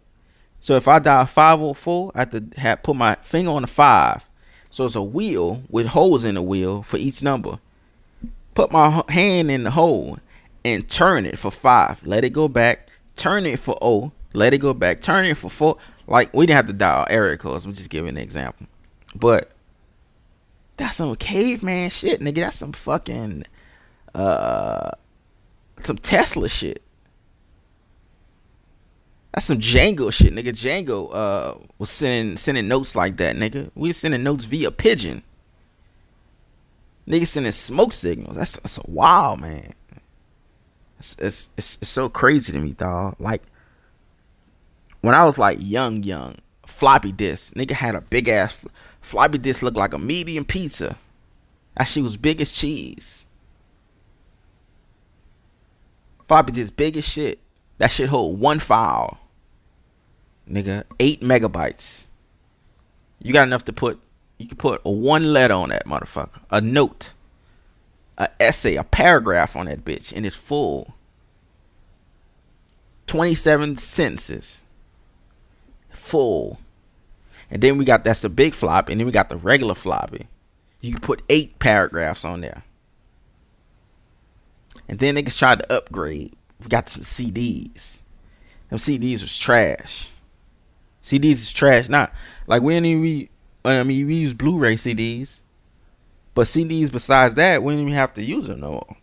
So 0.60 0.74
if 0.74 0.88
I 0.88 0.98
dial 0.98 1.26
five 1.26 1.60
oh 1.60 1.72
four, 1.72 2.10
I 2.16 2.20
have 2.20 2.30
to 2.30 2.60
have 2.60 2.82
put 2.82 2.96
my 2.96 3.14
finger 3.16 3.52
on 3.52 3.62
the 3.62 3.68
five. 3.68 4.26
So 4.70 4.86
it's 4.86 4.96
a 4.96 5.02
wheel 5.02 5.62
with 5.68 5.88
holes 5.88 6.24
in 6.24 6.34
the 6.34 6.42
wheel 6.42 6.82
for 6.82 6.96
each 6.96 7.22
number. 7.22 7.60
Put 8.54 8.72
my 8.72 9.04
hand 9.08 9.50
in 9.50 9.62
the 9.64 9.70
hole, 9.70 10.18
and 10.64 10.88
turn 10.90 11.24
it 11.24 11.38
for 11.38 11.52
five. 11.52 12.04
Let 12.04 12.24
it 12.24 12.30
go 12.30 12.48
back. 12.48 12.88
Turn 13.14 13.46
it 13.46 13.60
for 13.60 13.78
O. 13.80 14.10
Let 14.32 14.52
it 14.52 14.58
go 14.58 14.74
back. 14.74 15.00
Turn 15.00 15.26
it 15.26 15.36
for 15.36 15.48
four. 15.48 15.76
Like 16.08 16.34
we 16.34 16.46
didn't 16.46 16.56
have 16.56 16.66
to 16.66 16.72
dial 16.72 17.06
area 17.08 17.36
codes. 17.36 17.64
I'm 17.64 17.72
just 17.72 17.88
giving 17.88 18.16
an 18.16 18.18
example. 18.18 18.66
But 19.14 19.52
that's 20.76 20.96
some 20.96 21.14
caveman 21.16 21.90
shit, 21.90 22.20
nigga. 22.20 22.36
That's 22.36 22.56
some 22.56 22.72
fucking 22.72 23.44
uh 24.14 24.90
some 25.84 25.98
Tesla 25.98 26.48
shit. 26.48 26.82
That's 29.32 29.46
some 29.46 29.58
Django 29.58 30.12
shit, 30.12 30.34
nigga. 30.34 30.52
Django 30.52 31.14
uh 31.14 31.54
was 31.78 31.90
sending 31.90 32.36
sending 32.36 32.68
notes 32.68 32.94
like 32.94 33.16
that, 33.18 33.36
nigga. 33.36 33.70
We 33.74 33.88
were 33.88 33.94
sending 33.94 34.22
notes 34.22 34.44
via 34.44 34.70
pigeon. 34.70 35.22
Nigga 37.06 37.26
sending 37.26 37.52
smoke 37.52 37.92
signals. 37.92 38.36
That's 38.36 38.56
that's 38.56 38.78
a 38.78 38.90
wild 38.90 39.40
man. 39.40 39.74
It's, 40.98 41.16
it's 41.18 41.50
it's 41.56 41.78
it's 41.82 41.90
so 41.90 42.08
crazy 42.08 42.52
to 42.52 42.58
me, 42.58 42.72
dog. 42.72 43.16
Like 43.18 43.42
when 45.00 45.14
I 45.14 45.24
was 45.24 45.36
like 45.36 45.58
young, 45.60 46.02
young, 46.02 46.36
floppy 46.66 47.12
disk, 47.12 47.54
nigga 47.54 47.72
had 47.72 47.94
a 47.94 48.00
big 48.00 48.28
ass 48.28 48.64
floppy 49.02 49.36
disk 49.36 49.60
looked 49.62 49.76
like 49.76 49.92
a 49.92 49.98
medium 49.98 50.46
pizza. 50.46 50.96
That 51.76 51.84
shit 51.84 52.02
was 52.02 52.16
big 52.16 52.40
as 52.40 52.52
cheese. 52.52 53.26
Floppy 56.26 56.52
disk 56.52 56.74
big 56.74 56.96
as 56.96 57.06
shit. 57.06 57.38
That 57.76 57.90
shit 57.90 58.08
hold 58.08 58.40
one 58.40 58.60
file 58.60 59.18
nigga, 60.48 60.84
eight 61.00 61.20
megabytes. 61.20 62.04
You 63.20 63.32
got 63.32 63.46
enough 63.46 63.64
to 63.66 63.72
put. 63.72 64.00
You 64.38 64.48
can 64.48 64.56
put 64.56 64.84
one 64.84 65.32
letter 65.32 65.54
on 65.54 65.68
that 65.68 65.86
motherfucker, 65.86 66.40
a 66.50 66.60
note, 66.60 67.12
a 68.18 68.28
essay, 68.40 68.74
a 68.74 68.82
paragraph 68.82 69.54
on 69.54 69.66
that 69.66 69.84
bitch, 69.84 70.12
and 70.12 70.26
it's 70.26 70.36
full. 70.36 70.94
Twenty-seven 73.06 73.76
sentences, 73.76 74.62
full. 75.90 76.58
And 77.52 77.62
then 77.62 77.76
we 77.76 77.84
got 77.84 78.02
that's 78.02 78.22
the 78.22 78.30
big 78.30 78.54
flop, 78.54 78.88
and 78.88 78.98
then 78.98 79.06
we 79.06 79.12
got 79.12 79.28
the 79.28 79.36
regular 79.36 79.74
floppy. 79.74 80.26
You 80.80 80.92
can 80.92 81.02
put 81.02 81.22
eight 81.28 81.58
paragraphs 81.58 82.24
on 82.24 82.40
there. 82.40 82.64
And 84.88 84.98
then 84.98 85.14
niggas 85.14 85.36
tried 85.36 85.58
to 85.58 85.72
upgrade. 85.72 86.34
We 86.60 86.68
got 86.68 86.88
some 86.88 87.02
CDs. 87.02 88.00
Them 88.70 88.78
CDs 88.78 89.20
was 89.20 89.36
trash. 89.36 90.08
CDs 91.04 91.32
is 91.32 91.52
trash. 91.52 91.90
Not 91.90 92.10
like 92.46 92.62
we 92.62 92.72
didn't 92.72 92.86
even 92.86 93.28
I 93.66 93.82
mean 93.82 94.06
we 94.06 94.14
use 94.14 94.32
Blu-ray 94.32 94.76
CDs, 94.76 95.40
but 96.34 96.46
CDs 96.46 96.90
besides 96.90 97.34
that 97.34 97.62
we 97.62 97.74
didn't 97.74 97.82
even 97.82 97.94
have 97.94 98.14
to 98.14 98.24
use 98.24 98.46
them 98.46 98.60
no 98.60 98.70
more. 98.70 98.96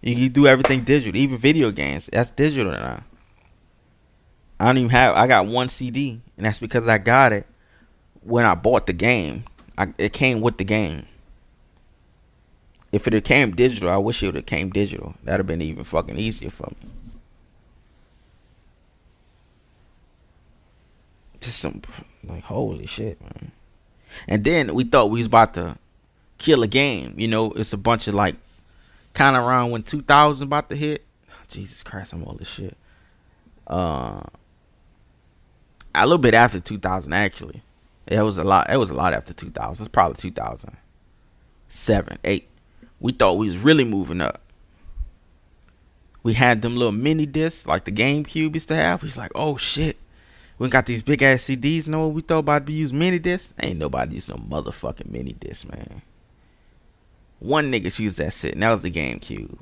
You 0.00 0.14
can 0.14 0.32
do 0.32 0.46
everything 0.46 0.84
digital, 0.84 1.20
even 1.20 1.36
video 1.36 1.70
games. 1.70 2.08
That's 2.10 2.30
digital 2.30 2.72
now. 2.72 3.04
I 4.60 4.66
don't 4.66 4.78
even 4.78 4.90
have. 4.90 5.16
I 5.16 5.26
got 5.26 5.46
one 5.46 5.68
CD, 5.68 6.20
and 6.36 6.46
that's 6.46 6.58
because 6.58 6.86
I 6.86 6.98
got 6.98 7.32
it 7.32 7.46
when 8.22 8.44
I 8.44 8.54
bought 8.54 8.86
the 8.86 8.92
game. 8.92 9.44
I, 9.76 9.92
it 9.98 10.12
came 10.12 10.40
with 10.40 10.58
the 10.58 10.64
game. 10.64 11.06
If 12.92 13.06
it 13.06 13.14
had 13.14 13.24
came 13.24 13.52
digital, 13.52 13.88
I 13.88 13.96
wish 13.96 14.22
it 14.22 14.26
would 14.26 14.34
have 14.34 14.46
came 14.46 14.70
digital. 14.70 15.14
That'd 15.24 15.40
have 15.40 15.46
been 15.46 15.62
even 15.62 15.84
fucking 15.84 16.18
easier 16.18 16.50
for 16.50 16.68
me. 16.82 16.90
just 21.40 21.58
some 21.58 21.82
like 22.24 22.44
holy 22.44 22.86
shit, 22.86 23.20
man. 23.20 23.52
And 24.28 24.44
then 24.44 24.74
we 24.74 24.84
thought 24.84 25.10
we 25.10 25.20
was 25.20 25.26
about 25.26 25.54
to 25.54 25.78
kill 26.38 26.62
a 26.62 26.66
game. 26.66 27.14
You 27.16 27.28
know, 27.28 27.52
it's 27.52 27.72
a 27.72 27.78
bunch 27.78 28.08
of 28.08 28.14
like 28.14 28.36
kind 29.14 29.36
of 29.36 29.44
around 29.44 29.70
when 29.70 29.82
2000 29.82 30.44
about 30.46 30.68
to 30.70 30.76
hit. 30.76 31.04
Jesus 31.48 31.82
Christ, 31.82 32.12
I'm 32.12 32.22
all 32.24 32.34
this 32.34 32.48
shit. 32.48 32.76
Uh, 33.66 34.22
a 35.94 36.04
little 36.04 36.18
bit 36.18 36.34
after 36.34 36.60
2000 36.60 37.12
actually. 37.12 37.62
It 38.06 38.22
was 38.22 38.38
a 38.38 38.44
lot. 38.44 38.70
It 38.70 38.76
was 38.76 38.90
a 38.90 38.94
lot 38.94 39.14
after 39.14 39.32
2000. 39.32 39.84
It's 39.84 39.92
probably 39.92 40.16
2007, 40.16 42.18
eight. 42.24 42.48
We 42.98 43.12
thought 43.12 43.38
we 43.38 43.46
was 43.46 43.58
really 43.58 43.84
moving 43.84 44.20
up. 44.20 44.40
We 46.22 46.34
had 46.34 46.62
them 46.62 46.76
little 46.76 46.92
mini 46.92 47.26
discs 47.26 47.66
like 47.66 47.84
the 47.84 47.92
GameCube 47.92 48.54
used 48.54 48.68
to 48.68 48.76
have. 48.76 49.02
We 49.02 49.06
was 49.06 49.16
like, 49.16 49.32
oh 49.34 49.56
shit 49.56 49.96
we 50.60 50.68
got 50.68 50.84
these 50.84 51.02
big 51.02 51.22
ass 51.22 51.44
CDs. 51.44 51.86
Know 51.86 52.06
what 52.06 52.14
we 52.14 52.20
thought 52.20 52.40
about 52.40 52.66
to 52.66 52.72
use 52.72 52.92
mini 52.92 53.18
discs? 53.18 53.54
Ain't 53.60 53.78
nobody 53.78 54.16
use 54.16 54.28
no 54.28 54.34
motherfucking 54.34 55.10
mini 55.10 55.32
disc, 55.32 55.66
man. 55.66 56.02
One 57.38 57.72
nigga 57.72 57.98
used 57.98 58.18
that 58.18 58.34
shit, 58.34 58.52
and 58.52 58.62
that 58.62 58.70
was 58.70 58.82
the 58.82 58.90
GameCube. 58.90 59.56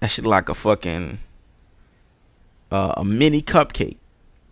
That 0.00 0.06
shit 0.06 0.24
like 0.24 0.48
a 0.48 0.54
fucking 0.54 1.18
uh, 2.74 2.92
a 2.96 3.04
mini 3.04 3.40
cupcake. 3.40 3.98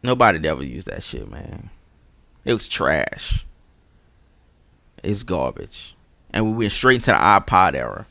Nobody 0.05 0.47
ever 0.49 0.63
used 0.63 0.87
that 0.87 1.03
shit, 1.03 1.29
man. 1.29 1.71
It 2.45 2.55
was 2.55 2.69
trash. 2.69 3.45
It's 5.03 5.25
garbage. 5.25 5.97
And 6.33 6.47
we 6.47 6.53
went 6.53 6.73
straight 6.73 6.97
into 6.97 7.11
the 7.11 7.17
iPod 7.17 7.75
era. 7.75 8.07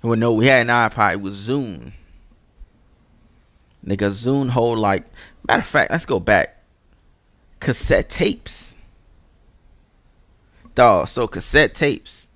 And 0.00 0.10
we 0.10 0.16
know 0.16 0.32
we 0.32 0.46
had 0.46 0.62
an 0.62 0.68
iPod, 0.68 1.12
it 1.12 1.20
was 1.20 1.48
Zune. 1.48 1.92
Nigga, 3.86 4.10
Zune 4.10 4.48
hold 4.48 4.78
like. 4.78 5.04
Matter 5.46 5.60
of 5.60 5.66
fact, 5.66 5.90
let's 5.90 6.06
go 6.06 6.18
back. 6.18 6.62
Cassette 7.60 8.08
tapes. 8.08 8.74
Dog, 10.74 11.08
so 11.08 11.26
cassette 11.26 11.74
tapes. 11.74 12.26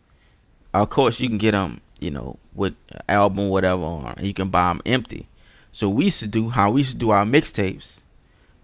Of 0.74 0.90
course, 0.90 1.18
you 1.18 1.28
can 1.28 1.38
get 1.38 1.52
them, 1.52 1.80
you 1.98 2.10
know, 2.10 2.36
with 2.54 2.74
album, 3.08 3.48
whatever, 3.48 3.84
on. 3.84 4.16
You 4.20 4.34
can 4.34 4.50
buy 4.50 4.68
them 4.68 4.82
empty. 4.84 5.28
So 5.76 5.90
we 5.90 6.04
used 6.04 6.20
to 6.20 6.26
do 6.26 6.48
how 6.48 6.70
we 6.70 6.80
used 6.80 6.92
to 6.92 6.96
do 6.96 7.10
our 7.10 7.26
mixtapes. 7.26 8.00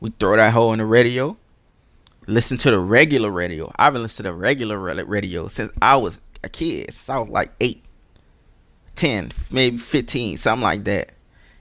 We 0.01 0.15
throw 0.19 0.35
that 0.35 0.55
hole 0.55 0.73
in 0.73 0.79
the 0.79 0.87
radio. 0.87 1.37
Listen 2.27 2.57
to 2.57 2.71
the 2.71 2.79
regular 2.79 3.31
radio. 3.31 3.71
I've 3.77 3.93
been 3.93 4.01
listening 4.01 4.31
to 4.31 4.33
the 4.33 4.39
regular 4.39 4.79
radio 4.79 5.49
since 5.49 5.71
I 5.83 5.97
was 5.97 6.23
a 6.43 6.49
kid. 6.49 6.95
Since 6.95 7.11
I 7.11 7.19
was 7.19 7.29
like 7.29 7.53
8, 7.61 7.85
10, 8.95 9.33
maybe 9.51 9.77
15, 9.77 10.39
something 10.39 10.63
like 10.63 10.85
that 10.85 11.11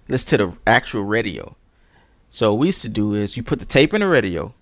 listen 0.08 0.38
to 0.38 0.46
the 0.46 0.58
actual 0.66 1.04
radio. 1.04 1.58
So 2.30 2.54
we 2.54 2.68
used 2.68 2.82
to 2.84 2.90
do 2.90 3.14
is 3.14 3.36
you 3.36 3.44
put 3.44 3.60
the 3.60 3.66
tape 3.66 3.94
in 3.94 4.00
the 4.00 4.08
radio, 4.08 4.54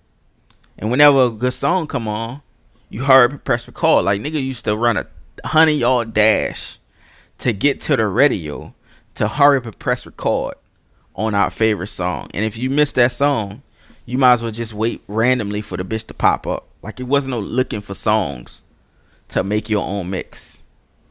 and 0.76 0.90
whenever 0.90 1.26
a 1.26 1.30
good 1.30 1.52
song 1.52 1.86
come 1.86 2.08
on, 2.08 2.42
you 2.88 3.04
hurry 3.04 3.38
press 3.38 3.68
record. 3.68 4.06
Like 4.06 4.20
nigga 4.20 4.42
used 4.42 4.64
to 4.64 4.76
run 4.76 4.96
a 4.96 5.06
hundred 5.44 5.72
yard 5.72 6.14
dash 6.14 6.80
to 7.38 7.52
get 7.52 7.80
to 7.82 7.96
the 7.96 8.08
radio 8.08 8.74
to 9.14 9.28
hurry 9.28 9.58
up 9.58 9.66
and 9.66 9.78
press 9.78 10.04
record 10.04 10.54
on 11.14 11.34
our 11.34 11.50
favorite 11.50 11.88
song. 11.88 12.30
And 12.32 12.44
if 12.44 12.56
you 12.56 12.70
miss 12.70 12.92
that 12.92 13.12
song, 13.12 13.62
you 14.06 14.18
might 14.18 14.34
as 14.34 14.42
well 14.42 14.50
just 14.50 14.72
wait 14.72 15.02
randomly 15.06 15.60
for 15.60 15.76
the 15.76 15.84
bitch 15.84 16.06
to 16.06 16.14
pop 16.14 16.46
up. 16.46 16.66
Like 16.82 17.00
it 17.00 17.04
wasn't 17.04 17.32
no 17.32 17.40
looking 17.40 17.80
for 17.80 17.94
songs 17.94 18.62
to 19.28 19.44
make 19.44 19.68
your 19.68 19.86
own 19.86 20.10
mix. 20.10 20.58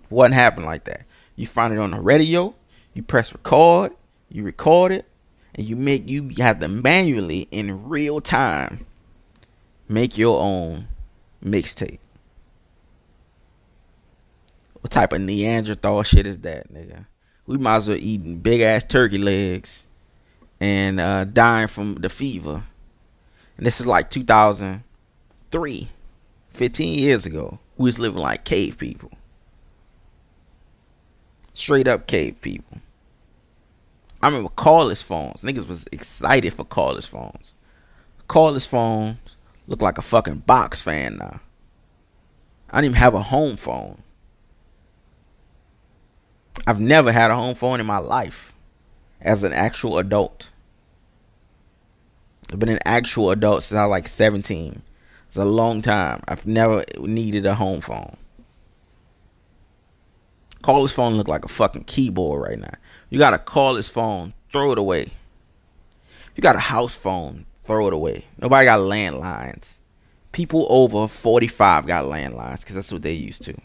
Wasn't 0.09 0.33
happen 0.33 0.65
like 0.65 0.85
that. 0.85 1.03
You 1.35 1.47
find 1.47 1.73
it 1.73 1.79
on 1.79 1.91
the 1.91 1.99
radio, 1.99 2.55
you 2.93 3.03
press 3.03 3.31
record, 3.31 3.93
you 4.29 4.43
record 4.43 4.91
it, 4.91 5.05
and 5.55 5.65
you 5.65 5.75
make 5.75 6.07
you 6.07 6.29
have 6.39 6.59
to 6.59 6.67
manually 6.67 7.47
in 7.51 7.87
real 7.87 8.19
time 8.19 8.85
make 9.87 10.17
your 10.17 10.39
own 10.39 10.87
mixtape. 11.43 11.99
What 14.81 14.91
type 14.91 15.13
of 15.13 15.21
Neanderthal 15.21 16.03
shit 16.03 16.25
is 16.25 16.39
that, 16.39 16.73
nigga? 16.73 17.05
We 17.45 17.57
might 17.57 17.77
as 17.77 17.87
well 17.87 17.97
eating 17.97 18.37
big 18.39 18.61
ass 18.61 18.83
turkey 18.83 19.17
legs 19.17 19.87
and 20.59 20.99
uh, 20.99 21.23
dying 21.23 21.67
from 21.67 21.95
the 21.95 22.09
fever. 22.09 22.63
And 23.57 23.65
this 23.65 23.79
is 23.79 23.85
like 23.85 24.09
2003, 24.09 25.89
15 26.51 26.99
years 26.99 27.25
ago. 27.25 27.59
We 27.77 27.85
was 27.85 27.99
living 27.99 28.19
like 28.19 28.43
cave 28.43 28.77
people. 28.77 29.11
Straight 31.53 31.87
up 31.87 32.07
cave 32.07 32.41
people. 32.41 32.79
I 34.21 34.27
remember 34.27 34.49
cordless 34.49 35.01
phones. 35.01 35.43
Niggas 35.43 35.67
was 35.67 35.87
excited 35.91 36.53
for 36.53 36.65
cordless 36.65 37.07
phones. 37.07 37.53
Cordless 38.27 38.67
phones 38.67 39.17
look 39.67 39.81
like 39.81 39.97
a 39.97 40.01
fucking 40.01 40.39
box 40.39 40.81
fan 40.81 41.17
now. 41.17 41.39
I 42.69 42.77
didn't 42.77 42.91
even 42.91 43.01
have 43.01 43.13
a 43.13 43.23
home 43.23 43.57
phone. 43.57 44.03
I've 46.67 46.79
never 46.79 47.11
had 47.11 47.31
a 47.31 47.35
home 47.35 47.55
phone 47.55 47.79
in 47.79 47.85
my 47.85 47.97
life 47.97 48.53
as 49.21 49.43
an 49.43 49.53
actual 49.53 49.97
adult. 49.97 50.48
I've 52.51 52.59
been 52.59 52.69
an 52.69 52.79
actual 52.85 53.31
adult 53.31 53.63
since 53.63 53.77
I 53.77 53.85
was 53.85 53.91
like 53.91 54.07
17. 54.07 54.81
It's 55.27 55.37
a 55.37 55.45
long 55.45 55.81
time. 55.81 56.23
I've 56.27 56.47
never 56.47 56.83
needed 56.97 57.45
a 57.45 57.55
home 57.55 57.81
phone. 57.81 58.17
Call 60.61 60.83
this 60.83 60.91
phone 60.91 61.15
look 61.15 61.27
like 61.27 61.45
a 61.45 61.49
fucking 61.49 61.85
keyboard 61.85 62.41
right 62.49 62.59
now. 62.59 62.73
You 63.09 63.19
got 63.19 63.33
a 63.33 63.73
this 63.75 63.87
phone, 63.87 64.33
throw 64.51 64.71
it 64.71 64.77
away. 64.77 65.11
You 66.35 66.41
got 66.41 66.55
a 66.55 66.59
house 66.59 66.95
phone, 66.95 67.45
throw 67.63 67.87
it 67.87 67.93
away. 67.93 68.25
Nobody 68.39 68.65
got 68.65 68.79
landlines. 68.79 69.75
People 70.31 70.65
over 70.69 71.07
45 71.07 71.87
got 71.87 72.05
landlines 72.05 72.59
because 72.61 72.75
that's 72.75 72.91
what 72.91 73.03
they 73.03 73.13
used 73.13 73.43
to. 73.43 73.55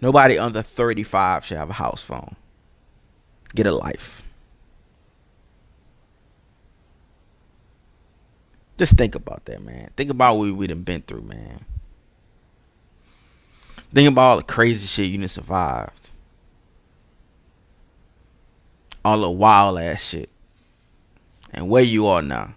Nobody 0.00 0.38
under 0.38 0.62
35 0.62 1.44
should 1.44 1.56
have 1.56 1.70
a 1.70 1.74
house 1.74 2.02
phone. 2.02 2.36
Get 3.54 3.66
a 3.66 3.72
life. 3.72 4.22
Just 8.78 8.96
think 8.96 9.16
about 9.16 9.44
that, 9.46 9.60
man. 9.60 9.90
Think 9.96 10.08
about 10.08 10.36
what 10.36 10.54
we 10.54 10.66
done 10.68 10.82
been 10.82 11.02
through, 11.02 11.22
man. 11.22 11.64
Think 13.92 14.08
about 14.08 14.22
all 14.22 14.36
the 14.36 14.44
crazy 14.44 14.86
shit 14.86 15.10
you 15.10 15.18
done 15.18 15.26
survived. 15.26 16.10
All 19.04 19.20
the 19.20 19.30
wild 19.30 19.80
ass 19.80 20.02
shit. 20.02 20.30
And 21.52 21.68
where 21.68 21.82
you 21.82 22.06
are 22.06 22.22
now. 22.22 22.54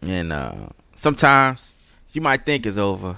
And 0.00 0.32
uh 0.32 0.68
sometimes 0.94 1.74
you 2.12 2.20
might 2.20 2.46
think 2.46 2.66
it's 2.66 2.76
over. 2.76 3.16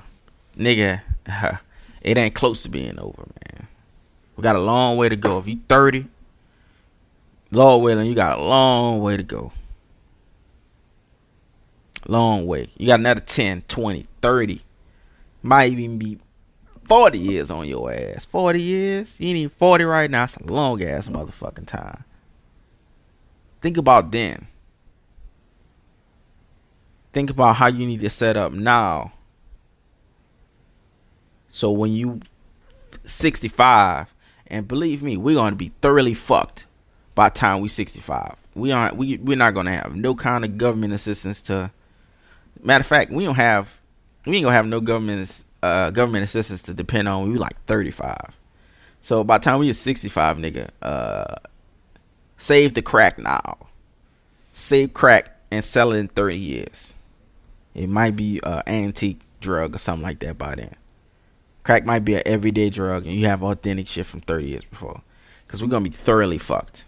Nigga, 0.57 1.03
it 2.01 2.17
ain't 2.17 2.35
close 2.35 2.63
to 2.63 2.71
being 2.71 2.99
over, 2.99 3.27
man. 3.45 3.67
We 4.37 4.43
got 4.43 4.57
a 4.57 4.61
long 4.61 4.97
way 4.97 5.11
to 5.11 5.17
go. 5.17 5.39
If 5.39 5.47
you 5.47 5.59
30, 5.69 6.07
Lord 7.51 7.83
willing, 7.83 8.07
you 8.07 8.15
got 8.15 8.39
a 8.39 8.43
long 8.43 9.01
way 9.01 9.19
to 9.19 9.23
go. 9.23 9.53
Long 12.09 12.47
way. 12.47 12.69
You 12.77 12.87
got 12.87 13.01
another 13.01 13.21
10, 13.21 13.63
20, 13.69 14.07
30. 14.23 14.61
Might 15.43 15.73
even 15.73 15.99
be 15.99 16.19
40 16.89 17.19
years 17.19 17.51
on 17.51 17.67
your 17.67 17.93
ass. 17.93 18.25
40 18.25 18.61
years? 18.61 19.17
You 19.19 19.29
ain't 19.29 19.37
even 19.39 19.51
40 19.51 19.85
right 19.85 20.11
now. 20.11 20.25
It's 20.25 20.37
a 20.37 20.45
long 20.45 20.83
ass 20.83 21.09
motherfucking 21.09 21.67
time. 21.67 22.05
Think 23.61 23.77
about 23.77 24.13
then. 24.13 24.47
Think 27.13 27.31
about 27.31 27.57
how 27.57 27.69
you 27.69 27.87
need 27.87 28.01
to 28.01 28.11
set 28.11 28.37
up 28.37 28.53
now. 28.53 29.13
So 31.49 31.71
when 31.71 31.93
you 31.93 32.21
65, 33.05 34.13
and 34.49 34.69
believe 34.69 35.03
me, 35.03 35.17
we're 35.17 35.37
gonna 35.37 35.57
be 35.57 35.73
thoroughly 35.81 36.15
fucked 36.15 36.67
by 37.15 37.31
time 37.31 37.61
we 37.61 37.69
65. 37.69 38.37
We 38.55 38.71
aren't 38.71 38.97
we 38.97 39.17
we're 39.17 39.37
not 39.37 39.55
gonna 39.55 39.75
have 39.75 39.97
no 39.97 40.15
kind 40.15 40.45
of 40.45 40.59
government 40.59 40.93
assistance 40.93 41.41
to 41.43 41.71
matter 42.63 42.81
of 42.83 42.87
fact, 42.87 43.11
we 43.13 43.25
don't 43.25 43.37
have 43.37 43.81
we 44.25 44.37
ain't 44.37 44.45
gonna 44.45 44.55
have 44.55 44.67
no 44.67 44.81
government 44.81 45.45
uh 45.63 45.91
government 45.91 46.25
assistance 46.25 46.63
to 46.65 46.75
depend 46.75 47.09
on 47.09 47.31
we 47.31 47.39
like 47.39 47.63
35. 47.67 48.35
So 49.01 49.23
by 49.23 49.39
the 49.39 49.45
time 49.45 49.61
we 49.61 49.67
get 49.67 49.77
65, 49.77 50.39
nigga, 50.39 50.71
uh 50.83 51.37
save 52.37 52.75
the 52.75 52.83
crack 52.83 53.19
now. 53.19 53.59
Save 54.53 54.95
crack 54.95 55.37
and 55.51 55.65
sell 55.65 55.93
it 55.93 55.99
in 55.99 56.09
30 56.09 56.37
years. 56.37 56.95
It 57.75 57.89
might 57.89 58.17
be 58.17 58.41
an 58.43 58.63
antique 58.67 59.21
drug 59.41 59.75
or 59.75 59.79
something 59.79 60.03
like 60.03 60.21
that 60.21 60.39
by 60.39 60.55
then. 60.55 60.75
Crack 61.63 61.85
might 61.85 62.05
be 62.05 62.15
an 62.15 62.23
everyday 62.25 62.71
drug, 62.71 63.07
and 63.07 63.15
you 63.15 63.27
have 63.27 63.43
authentic 63.43 63.89
shit 63.89 64.07
from 64.07 64.21
30 64.21 64.47
years 64.47 64.65
before. 64.65 65.03
Because 65.47 65.63
we're 65.63 65.69
to 65.69 65.81
be 65.81 65.91
thoroughly 65.91 66.39
fucked. 66.39 66.85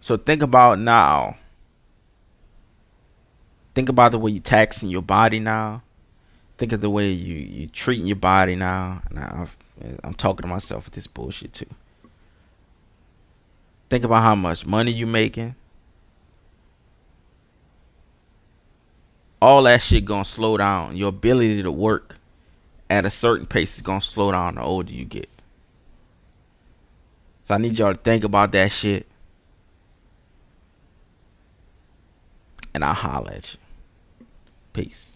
So 0.00 0.16
think 0.16 0.42
about 0.42 0.78
now. 0.78 1.36
Think 3.74 3.88
about 3.88 4.12
the 4.12 4.18
way 4.18 4.30
you're 4.32 4.42
taxing 4.42 4.88
your 4.88 5.02
body 5.02 5.40
now. 5.40 5.82
Think 6.58 6.72
of 6.72 6.80
the 6.80 6.90
way 6.90 7.10
you 7.10 7.34
you 7.34 7.66
treating 7.68 8.06
your 8.06 8.16
body 8.16 8.54
now. 8.54 9.02
Now 9.10 9.48
I'm 10.04 10.14
talking 10.14 10.42
to 10.42 10.48
myself 10.48 10.84
with 10.84 10.94
this 10.94 11.06
bullshit 11.06 11.52
too. 11.52 11.66
Think 13.88 14.04
about 14.04 14.22
how 14.22 14.34
much 14.34 14.64
money 14.64 14.92
you 14.92 15.06
making. 15.06 15.54
all 19.42 19.64
that 19.64 19.82
shit 19.82 20.04
gonna 20.04 20.24
slow 20.24 20.56
down. 20.56 20.96
Your 20.96 21.08
ability 21.08 21.64
to 21.64 21.72
work 21.72 22.16
at 22.88 23.04
a 23.04 23.10
certain 23.10 23.44
pace 23.44 23.74
is 23.74 23.82
gonna 23.82 24.00
slow 24.00 24.30
down 24.30 24.54
the 24.54 24.62
older 24.62 24.92
you 24.92 25.04
get. 25.04 25.28
So 27.42 27.54
I 27.54 27.58
need 27.58 27.76
y'all 27.76 27.92
to 27.92 27.98
think 27.98 28.22
about 28.22 28.52
that 28.52 28.70
shit. 28.70 29.04
And 32.72 32.84
I'll 32.84 32.94
holler 32.94 33.32
at 33.32 33.54
you. 33.54 33.58
Peace. 34.72 35.11